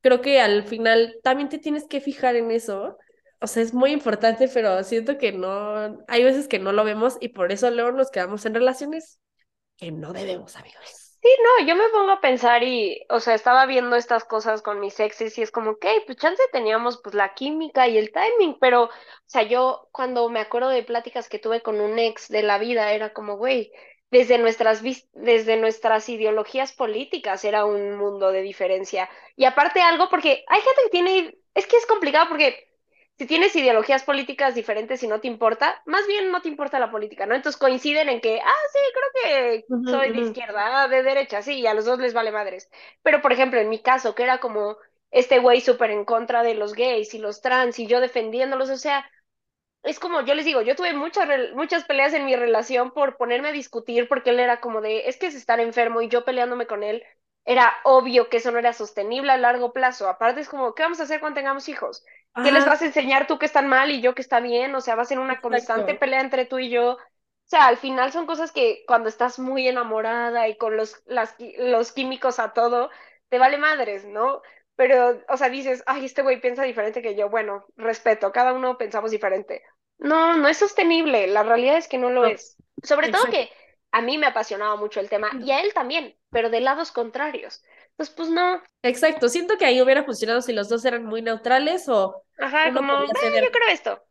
[0.00, 2.96] creo que al final también te tienes que fijar en eso.
[3.40, 7.16] O sea, es muy importante, pero siento que no, hay veces que no lo vemos
[7.20, 9.18] y por eso luego nos quedamos en relaciones
[9.80, 11.18] que no debemos, amigos.
[11.22, 14.80] Sí, no, yo me pongo a pensar y, o sea, estaba viendo estas cosas con
[14.80, 18.58] mis exes y es como, ok, pues chance teníamos pues la química y el timing,
[18.58, 18.90] pero, o
[19.26, 22.92] sea, yo cuando me acuerdo de pláticas que tuve con un ex de la vida,
[22.92, 23.70] era como, güey,
[24.10, 29.08] desde nuestras, desde nuestras ideologías políticas era un mundo de diferencia.
[29.36, 32.69] Y aparte algo, porque hay gente que tiene, es que es complicado porque
[33.20, 36.90] si tienes ideologías políticas diferentes y no te importa, más bien no te importa la
[36.90, 37.34] política, ¿no?
[37.34, 39.10] Entonces coinciden en que, ah, sí, creo
[39.60, 42.70] que soy de izquierda, ah, de derecha, sí, y a los dos les vale madres.
[43.02, 44.78] Pero, por ejemplo, en mi caso, que era como
[45.10, 48.76] este güey súper en contra de los gays y los trans y yo defendiéndolos, o
[48.78, 49.04] sea,
[49.82, 53.48] es como, yo les digo, yo tuve muchas, muchas peleas en mi relación por ponerme
[53.48, 56.66] a discutir porque él era como de, es que es estar enfermo y yo peleándome
[56.66, 57.02] con él,
[57.44, 60.08] era obvio que eso no era sostenible a largo plazo.
[60.08, 62.04] Aparte es como, ¿qué vamos a hacer cuando tengamos hijos?
[62.42, 64.74] ¿Qué les vas a enseñar tú que están mal y yo que está bien?
[64.74, 66.92] O sea, va a ser una constante pelea entre tú y yo.
[66.94, 66.98] O
[67.44, 71.92] sea, al final son cosas que cuando estás muy enamorada y con los, las, los
[71.92, 72.90] químicos a todo,
[73.28, 74.42] te vale madres, ¿no?
[74.76, 77.28] Pero, o sea, dices, ay, este güey piensa diferente que yo.
[77.28, 79.62] Bueno, respeto, cada uno pensamos diferente.
[79.98, 81.26] No, no es sostenible.
[81.26, 82.56] La realidad es que no lo es.
[82.82, 83.50] Sobre todo que
[83.92, 87.62] a mí me apasionaba mucho el tema y a él también, pero de lados contrarios.
[88.00, 88.62] Pues, pues no.
[88.80, 92.24] Exacto, siento que ahí hubiera funcionado si los dos eran muy neutrales o...
[92.38, 94.02] Ajá, como, eh, yo creo esto.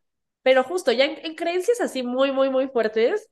[0.44, 3.32] Pero justo, ya en, creencias así muy, muy, muy fuertes,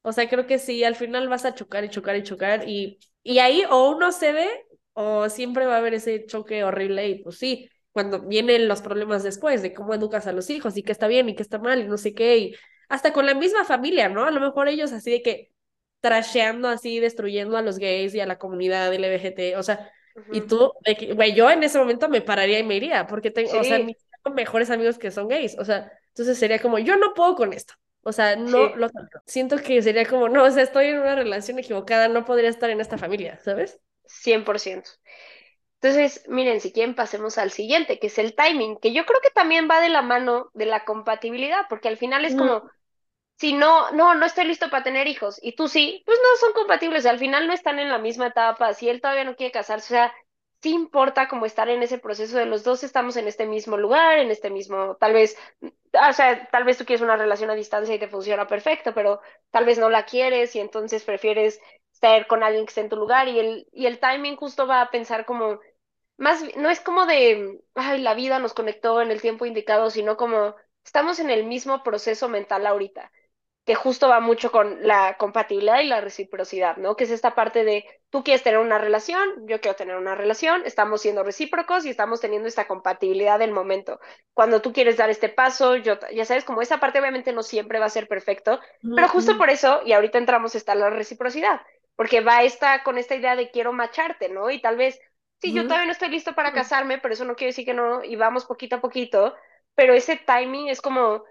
[0.00, 2.98] o sea, creo que sí, al final vas a chocar y chocar y chocar y,
[3.22, 4.48] y ahí o uno cede
[4.94, 9.22] o siempre va a haber ese choque horrible y pues sí, cuando vienen los problemas
[9.22, 11.82] después de cómo educas a los hijos y qué está bien y qué está mal
[11.82, 12.56] y no sé qué, y
[12.88, 14.24] hasta con la misma familia, ¿no?
[14.24, 15.52] A lo mejor ellos así de que
[16.00, 19.92] trasheando así, destruyendo a los gays y a la comunidad LGBT, o sea,
[20.32, 20.72] y tú,
[21.14, 23.96] güey, yo en ese momento me pararía y me iría, porque tengo, o sea, mis
[24.34, 27.74] mejores amigos que son gays, o sea, entonces sería como, yo no puedo con esto,
[28.02, 28.88] o sea, no lo
[29.26, 29.56] siento.
[29.58, 32.80] Que sería como, no, o sea, estoy en una relación equivocada, no podría estar en
[32.80, 33.80] esta familia, ¿sabes?
[34.24, 34.84] 100%.
[35.80, 39.30] Entonces, miren, si quieren pasemos al siguiente, que es el timing, que yo creo que
[39.30, 42.68] también va de la mano de la compatibilidad, porque al final es como,
[43.38, 46.52] si no, no, no estoy listo para tener hijos y tú sí, pues no son
[46.54, 49.94] compatibles, al final no están en la misma etapa, si él todavía no quiere casarse,
[49.94, 50.14] o sea,
[50.62, 54.18] sí importa como estar en ese proceso de los dos estamos en este mismo lugar,
[54.18, 57.94] en este mismo, tal vez, o sea, tal vez tú quieres una relación a distancia
[57.94, 59.20] y te funciona perfecto, pero
[59.50, 61.60] tal vez no la quieres y entonces prefieres
[61.92, 64.82] estar con alguien que esté en tu lugar y el, y el timing justo va
[64.82, 65.60] a pensar como,
[66.16, 70.16] más, no es como de, ay, la vida nos conectó en el tiempo indicado, sino
[70.16, 73.12] como estamos en el mismo proceso mental ahorita
[73.68, 76.96] que justo va mucho con la compatibilidad y la reciprocidad, ¿no?
[76.96, 80.62] Que es esta parte de tú quieres tener una relación, yo quiero tener una relación,
[80.64, 84.00] estamos siendo recíprocos y estamos teniendo esta compatibilidad del momento.
[84.32, 87.78] Cuando tú quieres dar este paso, yo, ya sabes, como esa parte obviamente no siempre
[87.78, 88.58] va a ser perfecto,
[88.96, 91.60] pero justo por eso, y ahorita entramos, está la reciprocidad,
[91.94, 94.50] porque va esta, con esta idea de quiero macharte, ¿no?
[94.50, 94.98] Y tal vez,
[95.42, 98.02] sí, yo todavía no estoy listo para casarme, pero eso no quiere decir que no,
[98.02, 99.34] y vamos poquito a poquito,
[99.74, 101.22] pero ese timing es como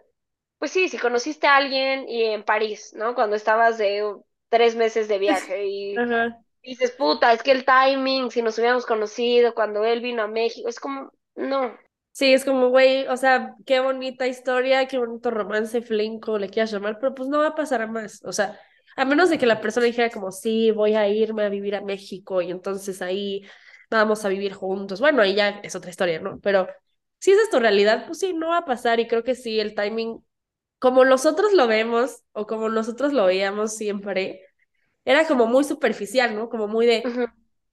[0.60, 3.16] pues sí, si conociste a alguien y en París, ¿no?
[3.16, 4.04] Cuando estabas de
[4.50, 5.96] tres meses de viaje y
[6.64, 10.68] dices, puta, es que el timing, si nos hubiéramos conocido cuando él vino a México,
[10.68, 11.78] es como, no.
[12.12, 16.72] Sí, es como, güey, o sea, qué bonita historia, qué bonito romance, flinco, le quieras
[16.72, 18.24] llamar, pero pues no va a pasar a más.
[18.26, 18.60] O sea,
[18.96, 21.82] a menos de que la persona dijera como, sí, voy a irme a vivir a
[21.82, 23.44] México y entonces ahí
[23.92, 25.00] vamos a vivir juntos.
[25.00, 26.40] Bueno, ahí ya es otra historia, ¿no?
[26.42, 26.68] Pero
[27.20, 29.60] si esa es tu realidad, pues sí, no va a pasar y creo que sí,
[29.60, 30.20] el timing
[30.80, 34.42] como nosotros lo vemos o como nosotros lo veíamos siempre,
[35.06, 36.50] era como muy superficial, ¿no?
[36.50, 37.12] Como muy de,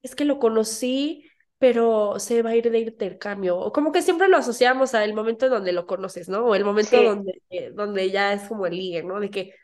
[0.03, 4.29] es que lo conocí, pero se va a ir de intercambio, o como que siempre
[4.29, 6.45] lo asociamos al momento en donde lo conoces, ¿no?
[6.47, 9.21] O el momento Sí, donde, eh, donde ya es como el ligue, ¿no?
[9.21, 9.55] De que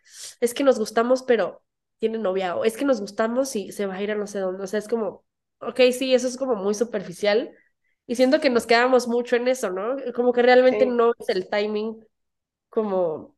[0.41, 1.63] es que nos gustamos, pero
[1.99, 4.39] tiene novia, o es que nos gustamos y se va a ir a no sé
[4.41, 5.25] dónde, o sea, es como,
[5.61, 7.53] ok, sí, eso es como muy superficial,
[8.07, 9.97] y siento que nos quedamos mucho en eso, ¿no?
[10.15, 10.91] Como que realmente sí.
[10.91, 12.05] no es el timing
[12.71, 13.37] como...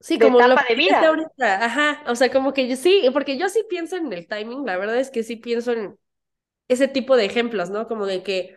[0.00, 1.00] Sí, De como lo etapa de vida.
[1.06, 4.66] ahorita, ajá, o sea, como que yo sí, porque yo sí pienso en el timing,
[4.66, 5.98] la verdad es que sí pienso en
[6.68, 7.88] ese tipo de ejemplos, ¿no?
[7.88, 8.56] Como de que,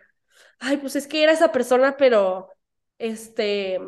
[0.60, 2.50] ay, pues es que era esa persona, pero,
[2.98, 3.80] este,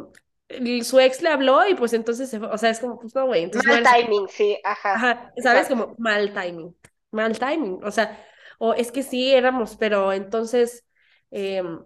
[0.85, 3.27] su ex le habló y pues entonces se fue, o sea, es como, pues no,
[3.27, 5.69] güey, Mal timing, sí, ajá, ajá, ¿sabes?
[5.69, 5.69] exacto.
[5.69, 6.77] Como mal timing,
[7.11, 8.25] mal timing, o sea,
[8.59, 10.85] o es que sí éramos, pero entonces,
[11.31, 11.81] em,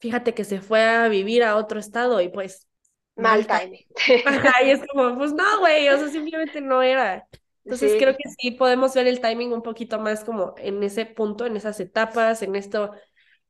[0.00, 2.68] fíjate que se fue a vivir a otro estado y pues,
[3.16, 3.86] Mal timing.
[4.24, 7.26] Ajá, y es como, pues no, güey, o sea, simplemente no era.
[7.62, 11.46] Entonces creo que sí podemos ver el timing un poquito más como en ese punto,
[11.46, 12.92] en esas etapas, en esto,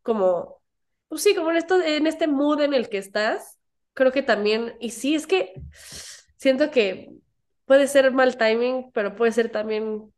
[0.03, 0.63] como,
[1.09, 3.59] pues sí, como en esto, en este mood en el que estás.
[3.95, 5.55] Creo que también, y sí, es que
[6.37, 7.11] siento que
[7.65, 10.13] puede ser mal timing, pero puede ser también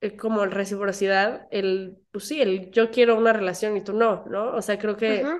[0.00, 4.52] eh, como reciprocidad, el, pues sí, el yo quiero una relación y tú no, ¿no?
[4.54, 5.36] O sea, creo que.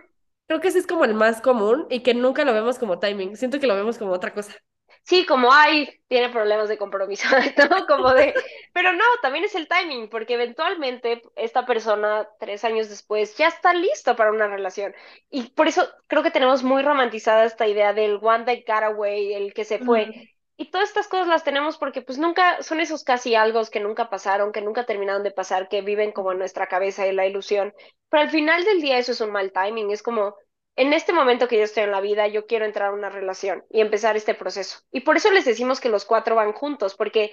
[0.47, 3.37] Creo que ese es como el más común y que nunca lo vemos como timing,
[3.37, 4.55] siento que lo vemos como otra cosa.
[5.03, 7.29] Sí, como ay, tiene problemas de compromiso,
[7.71, 7.87] ¿no?
[7.87, 8.35] Como de,
[8.73, 13.75] pero no, también es el timing, porque eventualmente esta persona tres años después ya está
[13.75, 14.95] listo para una relación.
[15.29, 19.35] Y por eso creo que tenemos muy romantizada esta idea del one that got away,
[19.35, 20.11] el que se fue.
[20.57, 24.09] Y todas estas cosas las tenemos porque pues nunca, son esos casi algo que nunca
[24.09, 27.75] pasaron, que nunca terminaron de pasar, que viven como en nuestra cabeza y la ilusión.
[28.09, 30.37] Pero al final del día eso es un mal timing, es como
[30.77, 33.65] en este momento que yo estoy en la vida, yo quiero entrar a una relación
[33.71, 34.79] y empezar este proceso.
[34.93, 37.33] Y por eso les decimos que los cuatro van juntos, porque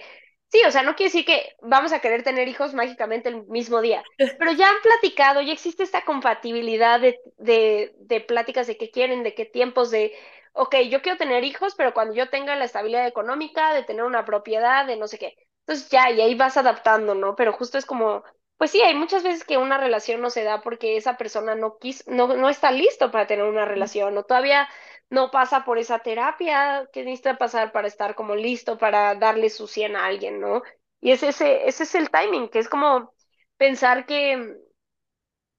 [0.52, 3.82] sí, o sea, no quiere decir que vamos a querer tener hijos mágicamente el mismo
[3.82, 4.04] día,
[4.38, 9.24] pero ya han platicado, ya existe esta compatibilidad de, de, de pláticas de qué quieren,
[9.24, 10.14] de qué tiempos, de,
[10.54, 14.26] ok, yo quiero tener hijos, pero cuando yo tenga la estabilidad económica, de tener una
[14.26, 15.36] propiedad, de no sé qué.
[15.66, 17.36] Entonces ya, y ahí vas adaptando, ¿no?
[17.36, 18.24] Pero justo es como
[18.58, 21.80] pues sí, hay muchas veces que una relación no se da porque esa persona no
[21.80, 24.70] quis, no, no está listo para tener una relación o todavía
[25.12, 29.68] no pasa por esa terapia que necesita pasar para estar como listo para darle su
[29.68, 30.64] 100 a alguien, ¿no?
[31.02, 33.14] Y es ese, ese es el timing, que es como
[33.58, 34.56] pensar que,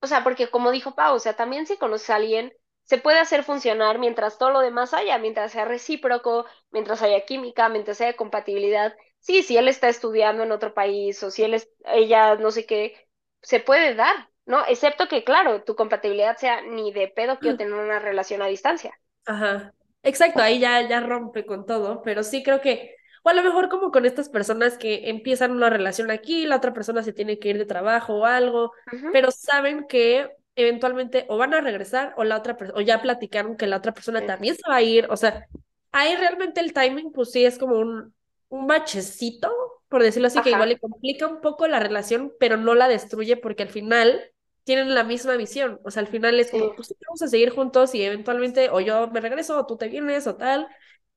[0.01, 2.53] o sea, porque como dijo Pau, o sea, también si conoces a alguien,
[2.85, 7.69] se puede hacer funcionar mientras todo lo demás haya, mientras sea recíproco, mientras haya química,
[7.69, 8.95] mientras haya compatibilidad.
[9.21, 12.67] Sí, si él está estudiando en otro país o si él es, ella no sé
[12.67, 13.09] qué,
[13.43, 14.67] se puede dar, ¿no?
[14.67, 18.93] Excepto que, claro, tu compatibilidad sea ni de pedo quiero tener una relación a distancia.
[19.25, 23.43] Ajá, exacto, ahí ya, ya rompe con todo, pero sí creo que, o a lo
[23.43, 27.39] mejor como con estas personas que empiezan una relación aquí, la otra persona se tiene
[27.39, 32.15] que ir de trabajo o algo, Ujú, pero saben que eventualmente o van a regresar
[32.17, 34.83] o la otra persona, o ya platicaron que la otra persona también se va a
[34.83, 35.47] ir, o sea,
[35.93, 38.15] ahí realmente el timing, pues sí es como un,
[38.49, 39.51] un bachecito,
[39.89, 42.89] por decirlo así, que igual Ajá, le complica un poco la relación, pero no la
[42.89, 44.32] destruye porque al final
[44.65, 45.81] tienen la misma visión.
[45.85, 49.09] O sea, al final es como, pues vamos a seguir juntos y eventualmente o yo
[49.09, 50.69] me regreso o tú te vienes o tal,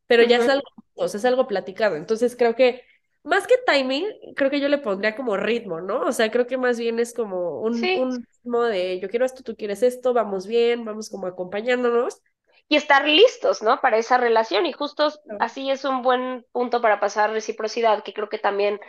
[0.08, 0.64] pero ya es algo,
[0.96, 1.96] o sea, es algo platicado.
[1.96, 2.84] Entonces creo que
[3.24, 4.06] más que timing,
[4.36, 6.02] creo que yo le pondría como ritmo, ¿no?
[6.02, 9.26] O sea, creo que más bien es como un, Sí, un ritmo de yo quiero
[9.26, 12.22] esto, tú quieres esto, vamos bien, vamos como acompañándonos.
[12.68, 13.80] y estar listos, ¿no?
[13.82, 14.66] Para esa relación.
[14.66, 18.80] Y justo así es un buen punto para pasar reciprocidad, que creo que también,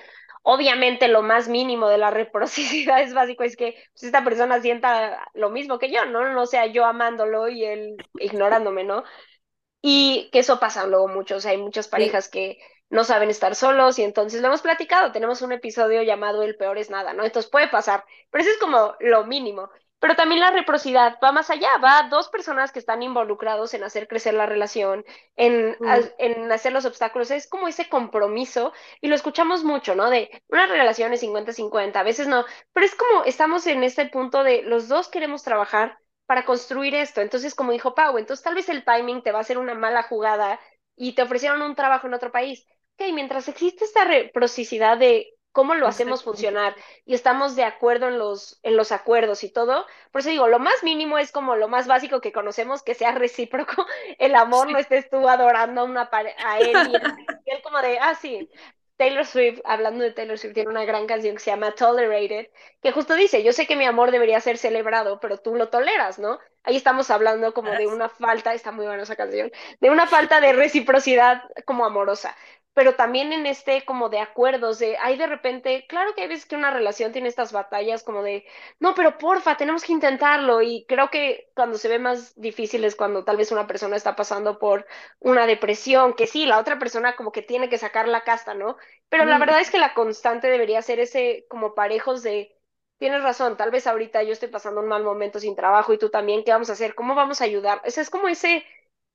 [0.47, 5.29] obviamente, lo más mínimo de la reciprocidad es básico, es que pues, esta persona sienta
[5.35, 6.33] lo mismo que yo, ¿no?
[6.33, 9.05] No sea yo amándolo y él ignorándome, ¿no?
[9.83, 12.59] Y que eso pasa luego mucho, o sea, hay muchas Sí, parejas que
[12.91, 16.79] no saben estar solos y entonces lo hemos platicado, tenemos un episodio llamado El peor
[16.79, 17.25] es nada, ¿no?
[17.25, 19.71] Entonces puede pasar, pero eso es como lo mínimo.
[19.99, 23.83] Pero también la reciprocidad va más allá, va a dos personas que están involucrados en
[23.83, 25.05] hacer crecer la relación,
[25.37, 30.11] en, mm, en hacer los obstáculos, es como ese compromiso y lo escuchamos mucho, ¿no?
[30.11, 34.45] De una relación es 50-50, a veces no, pero es como estamos en este punto
[34.45, 37.21] de los dos queremos trabajar para construir esto.
[37.21, 40.03] Entonces, como dijo Pau, entonces tal vez el timing te va a hacer una mala
[40.03, 40.61] jugada
[40.97, 42.67] y te ofrecieron un trabajo en otro país.
[42.99, 48.19] Ok, mientras existe esta reciprocidad de cómo lo hacemos funcionar y estamos de acuerdo en
[48.19, 51.67] los, en los acuerdos y todo, por eso digo, lo más mínimo es como lo
[51.67, 53.87] más básico que conocemos, que sea recíproco
[54.19, 54.83] el amor, no Sí.
[54.83, 57.03] estés tú adorando a, una a él y él,
[57.47, 58.51] y él como de, ah, sí.
[58.99, 62.49] Taylor Swift, hablando de Taylor Swift, tiene una gran canción que se llama Tolerated,
[62.83, 66.19] que justo dice, yo sé que mi amor debería ser celebrado, pero tú lo toleras,
[66.19, 66.39] ¿no?
[66.65, 70.41] Ahí estamos hablando como de una falta, está muy buena esa canción, de una falta
[70.41, 72.37] de reciprocidad como amorosa.
[72.77, 76.45] Pero también en este como de acuerdos, de hay de repente, claro que hay veces
[76.45, 78.45] que una relación tiene estas batallas como de,
[78.81, 82.95] no, pero porfa, tenemos que intentarlo y creo que cuando se ve más difícil es
[82.95, 84.87] cuando tal vez una persona está pasando por
[85.21, 88.77] una depresión, que sí, la otra persona como que tiene que sacar la casta, ¿no?
[89.09, 92.59] Pero la verdad es que la constante debería ser ese como parejos de,
[92.99, 96.11] tienes razón, tal vez ahorita yo estoy pasando un mal momento sin trabajo y tú
[96.11, 96.95] también, ¿qué vamos a hacer?
[96.95, 97.81] ¿Cómo vamos a ayudar?
[97.85, 98.65] Ese es como ese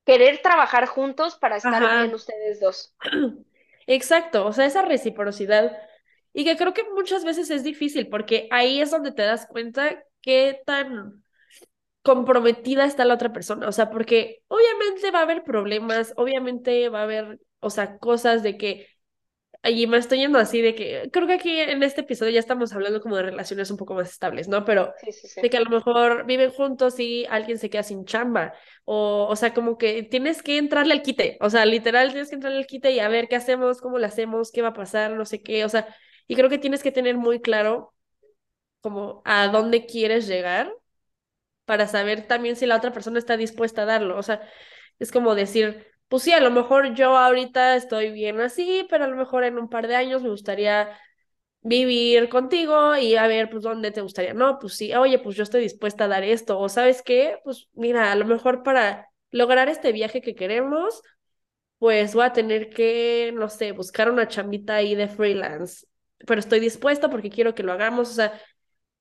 [0.05, 2.15] querer trabajar juntos para estar bien Ajá.
[2.15, 2.95] ustedes dos.
[3.87, 5.77] Exacto, o sea, esa reciprocidad.
[6.33, 10.03] Y que creo que muchas veces es difícil porque ahí es donde te das cuenta
[10.21, 11.23] qué tan
[12.03, 13.67] comprometida está la otra persona.
[13.67, 18.43] O sea, porque obviamente va a haber problemas, obviamente va a haber, o sea, cosas
[18.43, 18.87] de que,
[19.63, 22.73] y me estoy yendo así de que, creo que aquí en este episodio ya estamos
[22.73, 24.65] hablando como de relaciones un poco más estables, ¿no?
[24.65, 25.41] Pero Sí, sí, sí.
[25.41, 28.53] de que a lo mejor viven juntos y alguien se queda sin chamba,
[28.85, 32.35] o, o sea, como que tienes que entrarle al quite, o sea, literal tienes que
[32.35, 35.11] entrarle al quite y a ver qué hacemos, cómo lo hacemos, qué va a pasar,
[35.11, 35.87] no sé qué, o sea,
[36.27, 37.93] y creo que tienes que tener muy claro
[38.81, 40.73] como a dónde quieres llegar
[41.65, 44.17] para saber también si la otra persona está dispuesta a darlo.
[44.17, 44.41] O sea,
[44.99, 49.07] es como decir, pues sí, a lo mejor yo ahorita estoy bien así, pero a
[49.07, 50.89] lo mejor en un par de años me gustaría
[51.61, 54.33] vivir contigo y a ver, pues dónde te gustaría.
[54.33, 56.59] No, pues sí, oye, pues yo estoy dispuesta a dar esto.
[56.59, 61.01] O sabes qué, pues mira, a lo mejor para lograr este viaje que queremos,
[61.79, 65.87] pues voy a tener que, no sé, buscar una chambita ahí de freelance.
[66.27, 68.11] Pero estoy dispuesta porque quiero que lo hagamos.
[68.11, 68.39] O sea,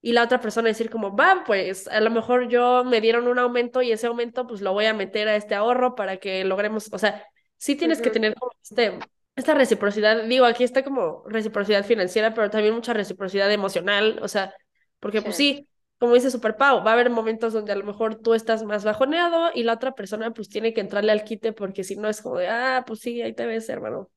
[0.02, 3.38] y la otra persona decir como, va, pues a lo mejor yo me dieron un
[3.38, 6.88] aumento y ese aumento pues lo voy a meter a este ahorro para que logremos,
[6.92, 7.24] o sea,
[7.58, 8.98] sí tienes que tener como este,
[9.36, 14.54] esta reciprocidad, digo, aquí está como reciprocidad financiera, pero también mucha reciprocidad emocional, o sea,
[15.00, 15.22] porque sí.
[15.22, 18.34] pues sí, como dice Super Pau, va a haber momentos donde a lo mejor tú
[18.34, 21.96] estás más bajoneado y la otra persona pues tiene que entrarle al quite porque si
[21.96, 24.10] no es como de, ah, pues sí, ahí te ves, hermano.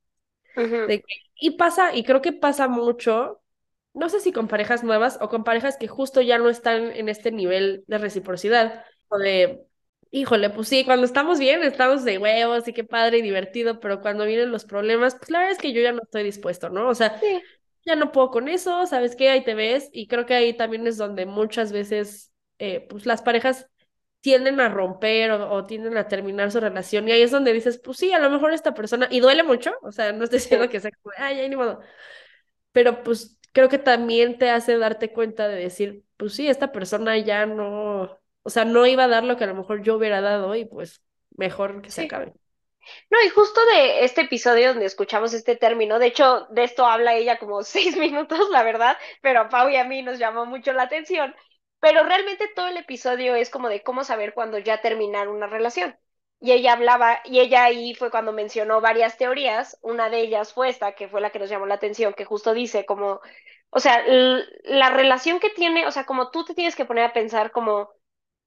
[0.86, 3.43] De que- y pasa, y creo que pasa mucho
[3.94, 7.10] no sé si con parejas nuevas o con parejas que justo ya no están en
[7.10, 9.66] este nivel de reciprocidad o de,
[10.12, 14.02] híjole, pues sí, cuando estamos bien estamos de huevos y qué padre y divertido, pero
[14.02, 16.88] cuando vienen los problemas, pues la verdad es que yo ya no estoy dispuesto, ¿no?
[16.90, 17.42] O sea, Sí,
[17.86, 19.30] ya no puedo con eso, ¿sabes qué?
[19.30, 23.22] Ahí te ves y creo que ahí también es donde muchas veces, eh, pues las
[23.22, 23.68] parejas
[24.22, 27.80] tienden a romper o, o tienden a terminar su relación y ahí es donde dices,
[27.84, 30.70] pues sí, a lo mejor esta persona, y duele mucho, o sea, no estoy diciendo
[30.70, 31.82] que sea como, ay, ay, ni modo
[32.72, 37.18] pero pues creo que también te hace darte cuenta de decir, pues sí, esta persona
[37.18, 40.22] ya no, o sea, no iba a dar lo que a lo mejor yo hubiera
[40.22, 41.02] dado y pues
[41.38, 42.34] mejor que se acabe.
[43.10, 47.16] No, y justo de este episodio donde escuchamos este término, de hecho, de esto habla
[47.16, 50.74] ella como seis minutos, la verdad, pero a Pau y a mí nos llamó mucho
[50.74, 51.34] la atención.
[51.80, 55.98] Pero realmente todo el episodio es como de cómo saber cuándo ya terminar una relación.
[56.44, 59.78] Y ella hablaba, y ella ahí fue cuando mencionó varias teorías.
[59.82, 62.54] Una de ellas fue esta, que fue la que nos llamó la atención, que justo
[62.54, 63.22] dice como,
[63.70, 64.04] o sea,
[64.64, 67.92] la relación que tiene, o sea, como tú te tienes que poner a pensar como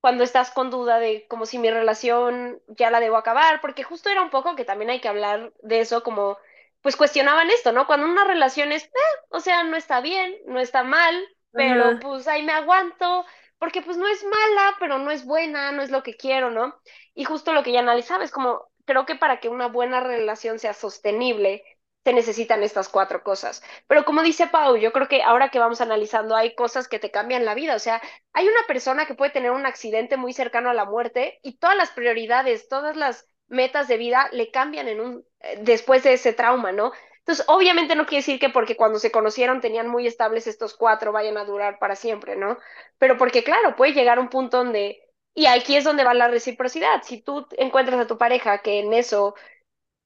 [0.01, 4.11] cuando estás con duda de como si mi relación ya la debo acabar, porque justo
[4.11, 6.39] era un poco que también hay que hablar de eso, como
[6.83, 7.87] pues cuestionaban esto, ¿no?
[7.87, 8.91] Cuando una relación es, eh,
[9.31, 11.17] o sea, no está bien, no está mal,
[11.55, 13.25] pero pues ahí me aguanto,
[13.59, 16.77] porque pues no es mala, pero no es buena, no es lo que quiero, ¿no?
[17.17, 20.61] Y justo lo que ya analizaba es como, creo que para que una buena relación
[20.61, 21.65] sea sostenible,
[22.05, 23.65] se necesitan estas cuatro cosas.
[23.89, 27.11] Pero como dice Pau, yo creo que ahora que vamos analizando hay cosas que te
[27.11, 28.01] cambian la vida, o sea,
[28.33, 31.77] hay una persona que puede tener un accidente muy cercano a la muerte y todas
[31.77, 36.33] las prioridades, todas las metas de vida le cambian en un, eh, después de ese
[36.33, 36.93] trauma, ¿no?
[37.21, 41.11] Entonces, obviamente no quiere decir que porque cuando se conocieron tenían muy estables estos cuatro
[41.11, 42.57] vayan a durar para siempre, ¿no?
[42.99, 45.03] Pero porque, claro, puede llegar un punto donde,
[45.37, 48.95] y aquí es donde va la reciprocidad, si tú encuentras a tu pareja que en
[48.95, 49.37] eso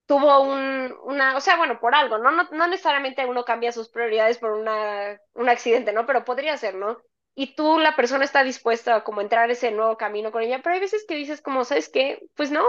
[0.06, 2.30] tuvo un, una, o sea, bueno, por algo, ¿no?
[2.32, 6.06] No, no necesariamente uno cambia sus prioridades por una, un accidente, ¿no?
[6.06, 6.98] Pero podría ser, ¿no?
[7.34, 10.74] Y tú, la persona está dispuesta a como entrar ese nuevo camino con ella, pero
[10.74, 12.20] hay veces que dices como, ¿sabes qué?
[12.36, 12.64] Pues no,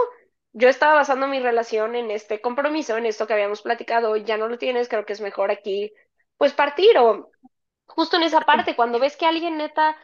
[0.54, 4.48] yo estaba basando mi relación en este compromiso, en esto que habíamos platicado, ya no
[4.48, 5.94] lo tienes, creo que es mejor aquí,
[6.38, 7.32] pues partir o
[7.88, 9.98] justo en esa parte, cuando ves que alguien neta,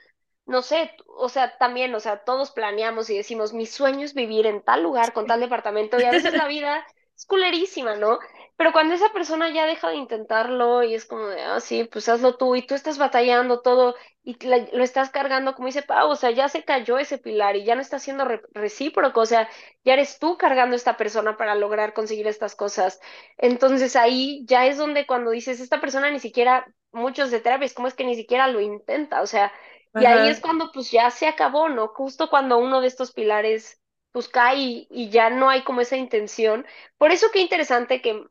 [0.48, 4.46] no sé, o sea, también, o sea, todos planeamos y decimos, mi sueño es vivir
[4.48, 8.20] en tal lugar, con tal departamento, y a veces la vida es culerísima, ¿no?
[8.58, 12.10] Pero cuando esa persona ya deja de intentarlo y es como de, ah, sí, pues
[12.10, 16.10] hazlo tú, y tú estás batallando todo y la- lo estás cargando, como dice Pau,
[16.10, 19.26] o sea, ya se cayó ese pilar y ya no está siendo re- recíproco, o
[19.26, 19.48] sea,
[19.84, 23.00] ya eres tú cargando a esta persona para lograr conseguir estas cosas.
[23.38, 27.74] Entonces ahí ya es donde cuando dices, esta persona ni siquiera muchos de terapia, es
[27.74, 29.52] como es que ni siquiera lo intenta, o sea,
[29.98, 31.88] y ahí es cuando pues ya se acabó, ¿no?
[31.90, 33.82] Justo cuando uno de estos pilares
[34.12, 36.66] pues cae y, y ya no hay como esa intención.
[36.98, 38.26] Por eso qué interesante que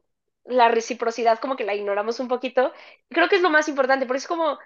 [0.44, 2.72] la reciprocidad como que la ignoramos un poquito.
[3.10, 4.58] Creo que es lo más importante, porque es como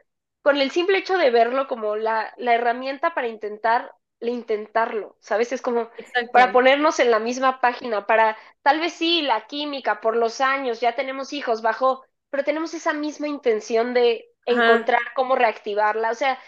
[0.42, 5.53] con el simple hecho de verlo como la, la herramienta para intentar intentarlo, ¿sabes?
[5.53, 5.90] Es como
[6.30, 10.80] para ponernos en la misma página, para tal vez sí, la química por los años,
[10.80, 16.38] ya tenemos hijos, bajó, pero tenemos esa misma intención de encontrar cómo reactivarla, o sea,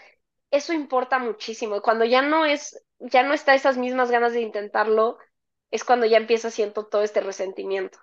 [0.53, 1.81] eso importa muchísimo.
[1.81, 5.17] Cuando ya no es, ya no está esas mismas ganas de intentarlo,
[5.71, 7.99] es cuando ya empieza siento todo este resentimiento.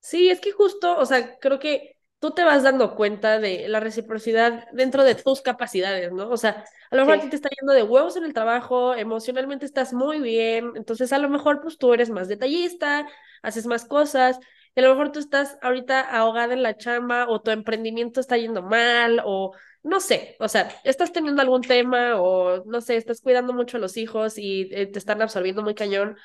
[0.00, 3.80] Sí, es que justo, o sea, creo que tú te vas dando cuenta de la
[3.80, 6.28] reciprocidad dentro de tus capacidades, ¿no?
[6.28, 8.94] O sea, a lo mejor a ti te está yendo de huevos en el trabajo,
[8.94, 13.06] emocionalmente estás muy bien, entonces a lo mejor pues tú eres más detallista,
[13.42, 14.40] haces más cosas,
[14.76, 18.62] a lo mejor tú estás ahorita ahogada en la chamba o tu emprendimiento está yendo
[18.62, 23.52] mal o no sé, o sea, estás teniendo algún tema o no sé, estás cuidando
[23.52, 26.16] mucho a los hijos y eh, te están absorbiendo muy cañón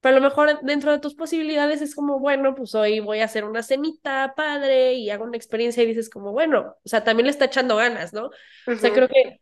[0.00, 3.24] pero a lo mejor dentro de tus posibilidades es como, bueno, pues hoy voy a
[3.24, 7.26] hacer una cenita padre y hago una experiencia y dices como, bueno, o sea, también
[7.26, 8.30] le está echando ganas, ¿no?
[8.66, 9.40] O sea, creo que,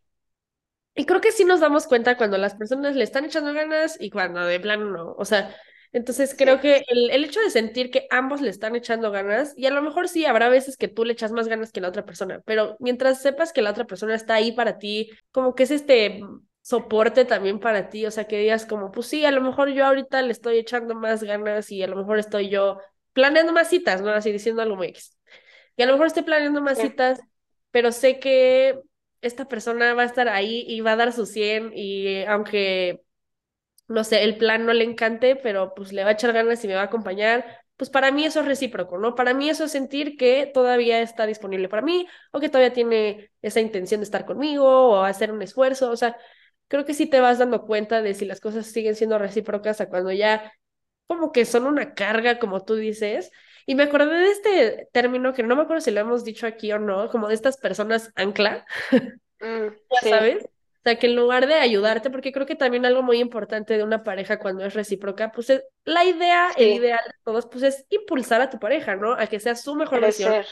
[0.94, 4.08] y creo que sí nos damos cuenta cuando las personas le están echando ganas y
[4.08, 5.54] cuando de plano no, o sea,
[5.92, 9.66] entonces creo que el, el hecho de sentir que ambos le están echando ganas, y
[9.66, 12.04] a lo mejor sí, habrá veces que tú le echas más ganas que la otra
[12.04, 15.70] persona, pero mientras sepas que la otra persona está ahí para ti, como que es
[15.70, 16.20] este
[16.66, 19.86] soporte también para ti, o sea, que digas como, pues sí, a lo mejor yo
[19.86, 22.80] ahorita le estoy echando más ganas y a lo mejor estoy yo
[23.12, 24.10] planeando más citas, ¿no?
[24.10, 25.16] Así diciendo algo muy X.
[25.76, 27.20] Y a lo mejor estoy planeando más citas,
[27.70, 28.80] pero sé que
[29.20, 33.02] esta persona va a estar ahí y va a dar su 100 y aunque,
[33.88, 36.68] no sé, el plan no le encante, pero pues le va a echar ganas y
[36.68, 37.44] me va a acompañar,
[37.76, 39.14] pues para mí eso es recíproco, ¿no?
[39.14, 43.30] Para mí eso es sentir que todavía está disponible para mí o que todavía tiene
[43.42, 46.16] esa intención de estar conmigo o hacer un esfuerzo, o sea,
[46.68, 49.88] creo que sí te vas dando cuenta de si las cosas siguen siendo recíprocas a
[49.88, 50.52] cuando ya
[51.06, 53.30] como que son una carga, como tú dices.
[53.66, 56.72] Y me acordé de este término que no me acuerdo si lo hemos dicho aquí
[56.72, 58.64] o no, como de estas personas ancla,
[59.40, 60.48] mm, ya sabes.
[60.86, 64.04] Sea, que en lugar de ayudarte, porque creo que también algo muy importante de una
[64.04, 68.40] pareja cuando es recíproca, pues es, la idea, el ideal de todos, pues es impulsar
[68.40, 69.14] a tu pareja, ¿no?
[69.14, 70.44] A que sea su mejor versión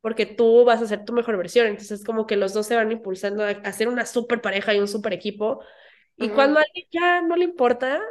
[0.00, 1.66] porque tú vas a ser tu mejor versión.
[1.66, 4.86] Entonces, como que los dos se van impulsando a hacer una super pareja y un
[4.86, 5.62] super equipo.
[6.16, 8.02] Y cuando a alguien ya no le importa,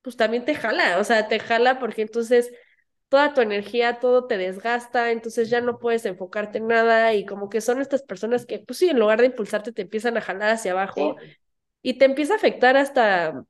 [0.00, 2.50] pues también te jala, o sea, te jala porque entonces
[3.08, 7.48] toda tu energía, todo te desgasta, entonces ya no puedes enfocarte en nada y como
[7.48, 10.50] que son estas personas que, pues sí, en lugar de impulsarte, te empiezan a jalar
[10.50, 11.16] hacia abajo
[11.82, 13.44] y te empieza a afectar hasta,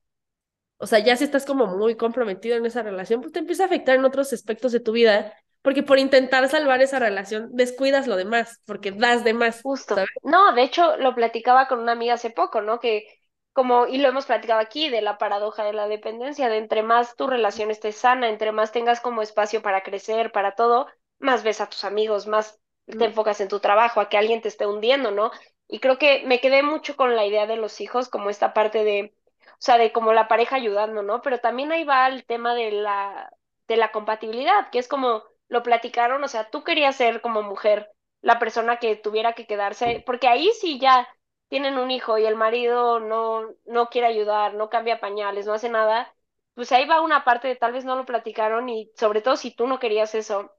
[0.77, 3.67] o sea, ya si estás como muy comprometido en esa relación, pues te empieza a
[3.67, 5.33] afectar en otros aspectos de tu vida
[5.67, 9.63] porque por intentar salvar esa relación descuidas lo demás, porque das de más.
[9.63, 9.97] Justo.
[10.23, 12.79] No, de hecho lo platicaba con una amiga hace poco, ¿no?
[12.79, 13.16] Que
[13.57, 17.17] como, y lo hemos platicado aquí, de la paradoja de la dependencia, de entre más
[17.17, 20.87] tu relación esté sana, entre más tengas como espacio para crecer, para todo,
[21.19, 24.49] más ves a tus amigos, más te enfocas en tu trabajo, a que alguien te
[24.49, 25.31] esté hundiendo, ¿no?
[25.69, 28.85] Y creo que me quedé mucho con la idea de los hijos, como esta parte
[28.85, 29.15] de,
[29.47, 31.23] o sea, de como la pareja ayudando, ¿no?
[31.23, 33.31] Pero también ahí va el tema de la,
[33.69, 37.91] de la compatibilidad, que es como lo platicaron, o sea, tú querías ser como mujer
[38.21, 41.09] la persona que tuviera que quedarse, porque ahí sí ya
[41.49, 45.69] tienen un hijo y el marido no, no quiere ayudar, no cambia pañales, no hace
[45.69, 46.15] nada,
[46.55, 49.51] pues ahí va una parte de tal vez no lo platicaron y sobre todo si
[49.55, 50.53] tú no querías eso,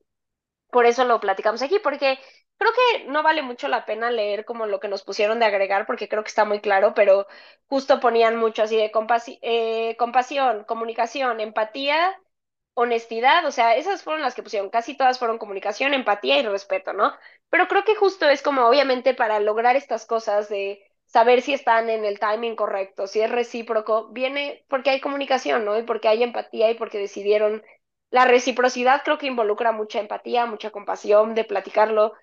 [0.71, 2.19] por eso lo platicamos aquí, porque
[2.57, 5.85] creo que no vale mucho la pena leer como lo que nos pusieron de agregar,
[5.87, 7.27] porque creo que está muy claro, pero
[7.67, 8.91] justo ponían mucho así de
[9.41, 12.15] eh, compasión, comunicación, empatía
[12.79, 16.93] honestidad, o sea, esas fueron las que pusieron, casi todas fueron comunicación, empatía y respeto,
[16.93, 17.11] ¿no?
[17.49, 21.89] Pero creo que justo es como, obviamente, para lograr estas cosas de saber si están
[21.89, 25.75] en el timing correcto, si es recíproco, viene porque hay comunicación, ¿no?
[25.75, 27.63] Y porque hay empatía y porque decidieron.
[28.11, 32.13] La reciprocidad creo que involucra mucha empatía, mucha compasión de platicarlo.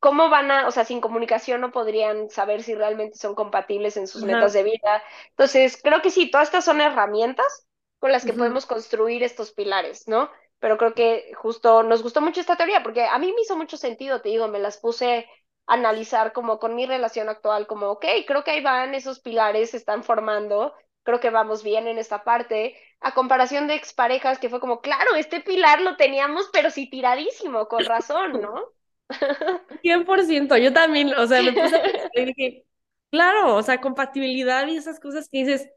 [0.00, 4.08] ¿Cómo van a, o sea, sin comunicación no podrían saber si realmente son compatibles en
[4.08, 5.02] sus metas de vida?
[5.30, 7.68] Entonces, creo que sí, todas estas son herramientas
[8.00, 10.30] con las que podemos construir estos pilares, ¿no?
[10.58, 13.76] Pero creo que justo nos gustó mucho esta teoría porque a mí me hizo mucho
[13.76, 15.26] sentido, te digo, me las puse
[15.66, 19.70] a analizar como con mi relación actual, como, ok, creo que ahí van esos pilares,
[19.70, 20.74] se están formando,
[21.04, 25.14] creo que vamos bien en esta parte, a comparación de exparejas que fue como, claro,
[25.16, 28.72] este pilar lo teníamos, pero sí tiradísimo, con razón, ¿no?
[29.82, 32.64] 100%, yo también, o sea, me puse a pensar y dije,
[33.10, 35.70] claro, o sea, compatibilidad y esas cosas que dices,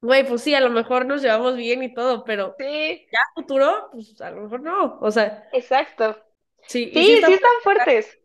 [0.00, 3.06] güey, pues sí, a lo mejor nos llevamos bien y todo, pero sí.
[3.12, 5.48] ya futuro, pues a lo mejor no, o sea.
[5.52, 6.16] Exacto.
[6.66, 8.18] Sí, sí, sí, están, fuertes.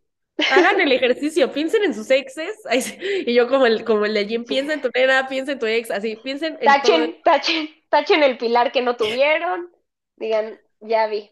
[0.52, 2.58] Hagan el ejercicio, piensen en sus exes,
[3.00, 5.66] y yo como el, como el de Jim, piensa en tu nena, piensa en tu
[5.66, 9.72] ex, así, piensen en tachen, tachen, tachen el pilar que no tuvieron,
[10.18, 11.32] digan, Ya vi.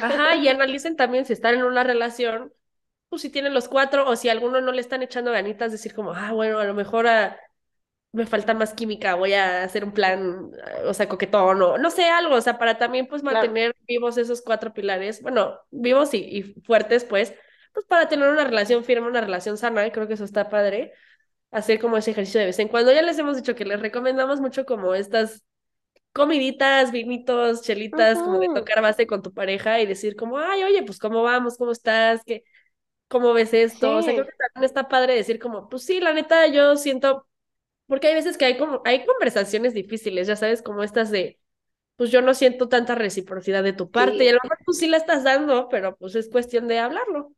[0.00, 2.52] Ajá, y analicen también si están en una relación,
[3.10, 5.94] pues si tienen los cuatro o si a alguno no le están echando ganitas, decir
[5.94, 7.38] como, ah, bueno, a lo mejor a
[8.12, 10.50] me falta más química, voy a hacer un plan,
[10.84, 14.42] o sea, coquetón o no sé, algo, o sea, para también pues mantener vivos esos
[14.42, 17.34] cuatro pilares, bueno, vivos y, y, fuertes, pues,
[17.72, 20.92] pues para tener una relación firme, una relación sana, y creo que eso está padre,
[21.52, 22.92] hacer como ese ejercicio de vez en cuando.
[22.92, 25.44] Ya les hemos dicho que les recomendamos mucho como estas
[26.12, 30.82] comiditas, vinitos, chelitas, como de tocar base con tu pareja y decir como, ay, oye,
[30.82, 32.42] pues cómo vamos, cómo estás, ¿Qué,
[33.06, 36.12] cómo ves esto, o sea, creo que también está padre decir como, pues sí, la
[36.12, 37.26] neta, yo siento
[37.90, 41.38] porque hay veces que hay como, hay conversaciones difíciles, ya sabes, como estas de,
[41.96, 44.88] pues yo no siento tanta reciprocidad de tu parte, y a lo mejor tú sí
[44.88, 47.32] la estás dando, pero pues es cuestión de hablarlo.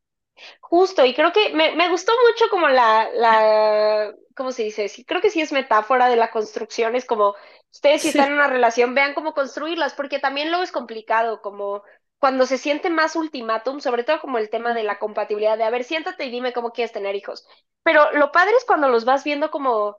[0.60, 4.88] Justo, y creo que me, me gustó mucho como la, la, ¿cómo se dice?
[4.88, 7.34] Sí, creo que sí es metáfora de la construcción, es como,
[7.70, 11.82] ustedes si están en una relación, vean cómo construirlas, porque también luego es complicado, como
[12.18, 15.70] cuando se siente más ultimátum, sobre todo como el tema de la compatibilidad, de, a
[15.70, 17.46] ver, siéntate y dime cómo quieres tener hijos.
[17.82, 19.98] Pero lo padre es cuando los vas viendo como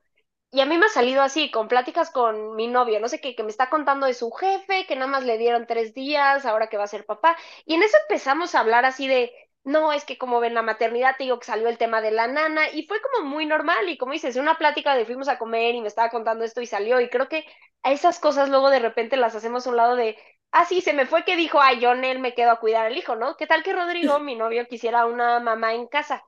[0.53, 3.35] y a mí me ha salido así, con pláticas con mi novio, no sé qué,
[3.35, 6.67] que me está contando de su jefe, que nada más le dieron tres días, ahora
[6.69, 7.35] que va a ser papá.
[7.65, 9.31] Y en eso empezamos a hablar así de,
[9.63, 12.27] no, es que como ven la maternidad, te digo que salió el tema de la
[12.27, 15.73] nana, y fue como muy normal, y como dices, una plática de fuimos a comer
[15.73, 17.45] y me estaba contando esto y salió, y creo que
[17.81, 20.17] a esas cosas luego de repente las hacemos a un lado de,
[20.51, 22.97] ah, sí, se me fue que dijo, ay, yo él me quedo a cuidar al
[22.97, 23.37] hijo, ¿no?
[23.37, 26.23] ¿Qué tal que Rodrigo, mi novio, quisiera una mamá en casa?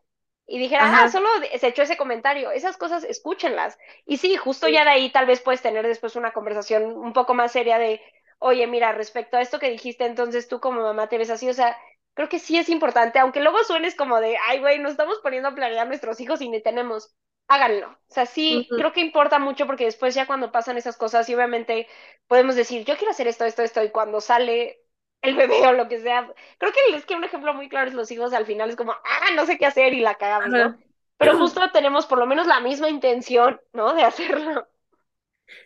[0.47, 1.27] Y dijera, ah, solo
[1.57, 3.77] se echó ese comentario, esas cosas escúchenlas.
[4.05, 7.33] Y sí, justo ya de ahí tal vez puedes tener después una conversación un poco
[7.33, 8.01] más seria de,
[8.39, 11.53] oye, mira, respecto a esto que dijiste, entonces tú como mamá te ves así, o
[11.53, 11.75] sea,
[12.13, 15.49] creo que sí es importante, aunque luego suenes como de, ay, güey, nos estamos poniendo
[15.49, 17.15] a planear nuestros hijos y ni tenemos,
[17.47, 17.89] háganlo.
[17.89, 21.35] O sea, sí, creo que importa mucho porque después ya cuando pasan esas cosas y
[21.35, 21.87] obviamente
[22.27, 24.84] podemos decir, yo quiero hacer esto, esto, esto, y cuando sale
[25.21, 26.31] el bebé o lo que sea.
[26.57, 28.91] Creo que es que un ejemplo muy claro es los hijos al final es como,
[28.91, 30.77] ah, no sé qué hacer y la cagamos, ¿no?
[31.17, 33.93] Pero justo tenemos por lo menos la misma intención, ¿no?
[33.93, 34.67] De hacerlo.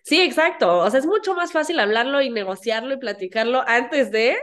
[0.04, 0.80] Sí, exacto.
[0.80, 4.38] O sea, es mucho más fácil hablarlo y negociarlo y platicarlo antes de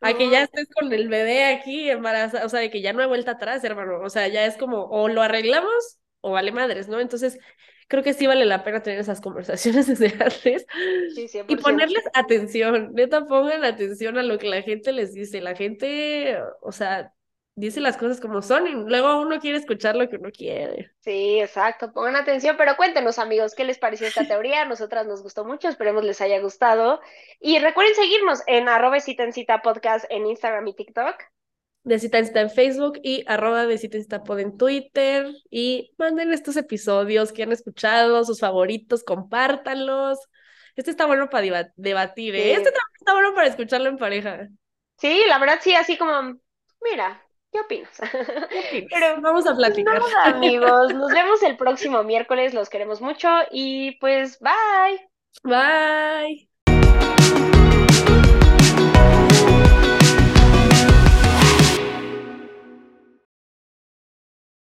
[0.00, 3.02] a que ya estés con el bebé aquí embarazada, o sea, de que ya no
[3.02, 4.00] hay vuelta atrás, hermano.
[4.00, 7.00] O sea, ya es como, o lo arreglamos o vale madres, ¿no?
[7.00, 7.38] Entonces,
[7.90, 10.64] creo que sí vale la pena tener esas conversaciones desde antes
[11.48, 16.38] y ponerles atención, neta, pongan atención a lo que la gente les dice, la gente,
[16.62, 17.12] o sea,
[17.56, 20.92] dice las cosas como son y luego uno quiere escuchar lo que uno quiere.
[21.00, 24.62] Sí, exacto, pongan atención, pero cuéntenos amigos, ¿qué les pareció esta teoría?
[24.62, 27.00] A nosotras nos gustó mucho, esperemos les haya gustado
[27.40, 31.16] y recuerden seguirnos en arroba cita en cita podcast en Instagram y TikTok
[31.82, 35.30] de Cita en Cita en Facebook y arroba de Cita en Cita Pod en Twitter.
[35.50, 40.18] Y manden estos episodios que han escuchado, sus favoritos, compártanlos.
[40.76, 42.52] Este está bueno para debatir, ¿eh?
[42.52, 44.48] Este también está bueno para escucharlo en pareja.
[44.98, 46.38] Sí, la verdad sí, así como,
[46.82, 47.98] mira, ¿qué opinas?
[48.90, 50.00] Pero vamos a platicar.
[50.24, 55.08] amigos, nos vemos el próximo miércoles, los queremos mucho y pues bye.
[55.42, 56.48] Bye.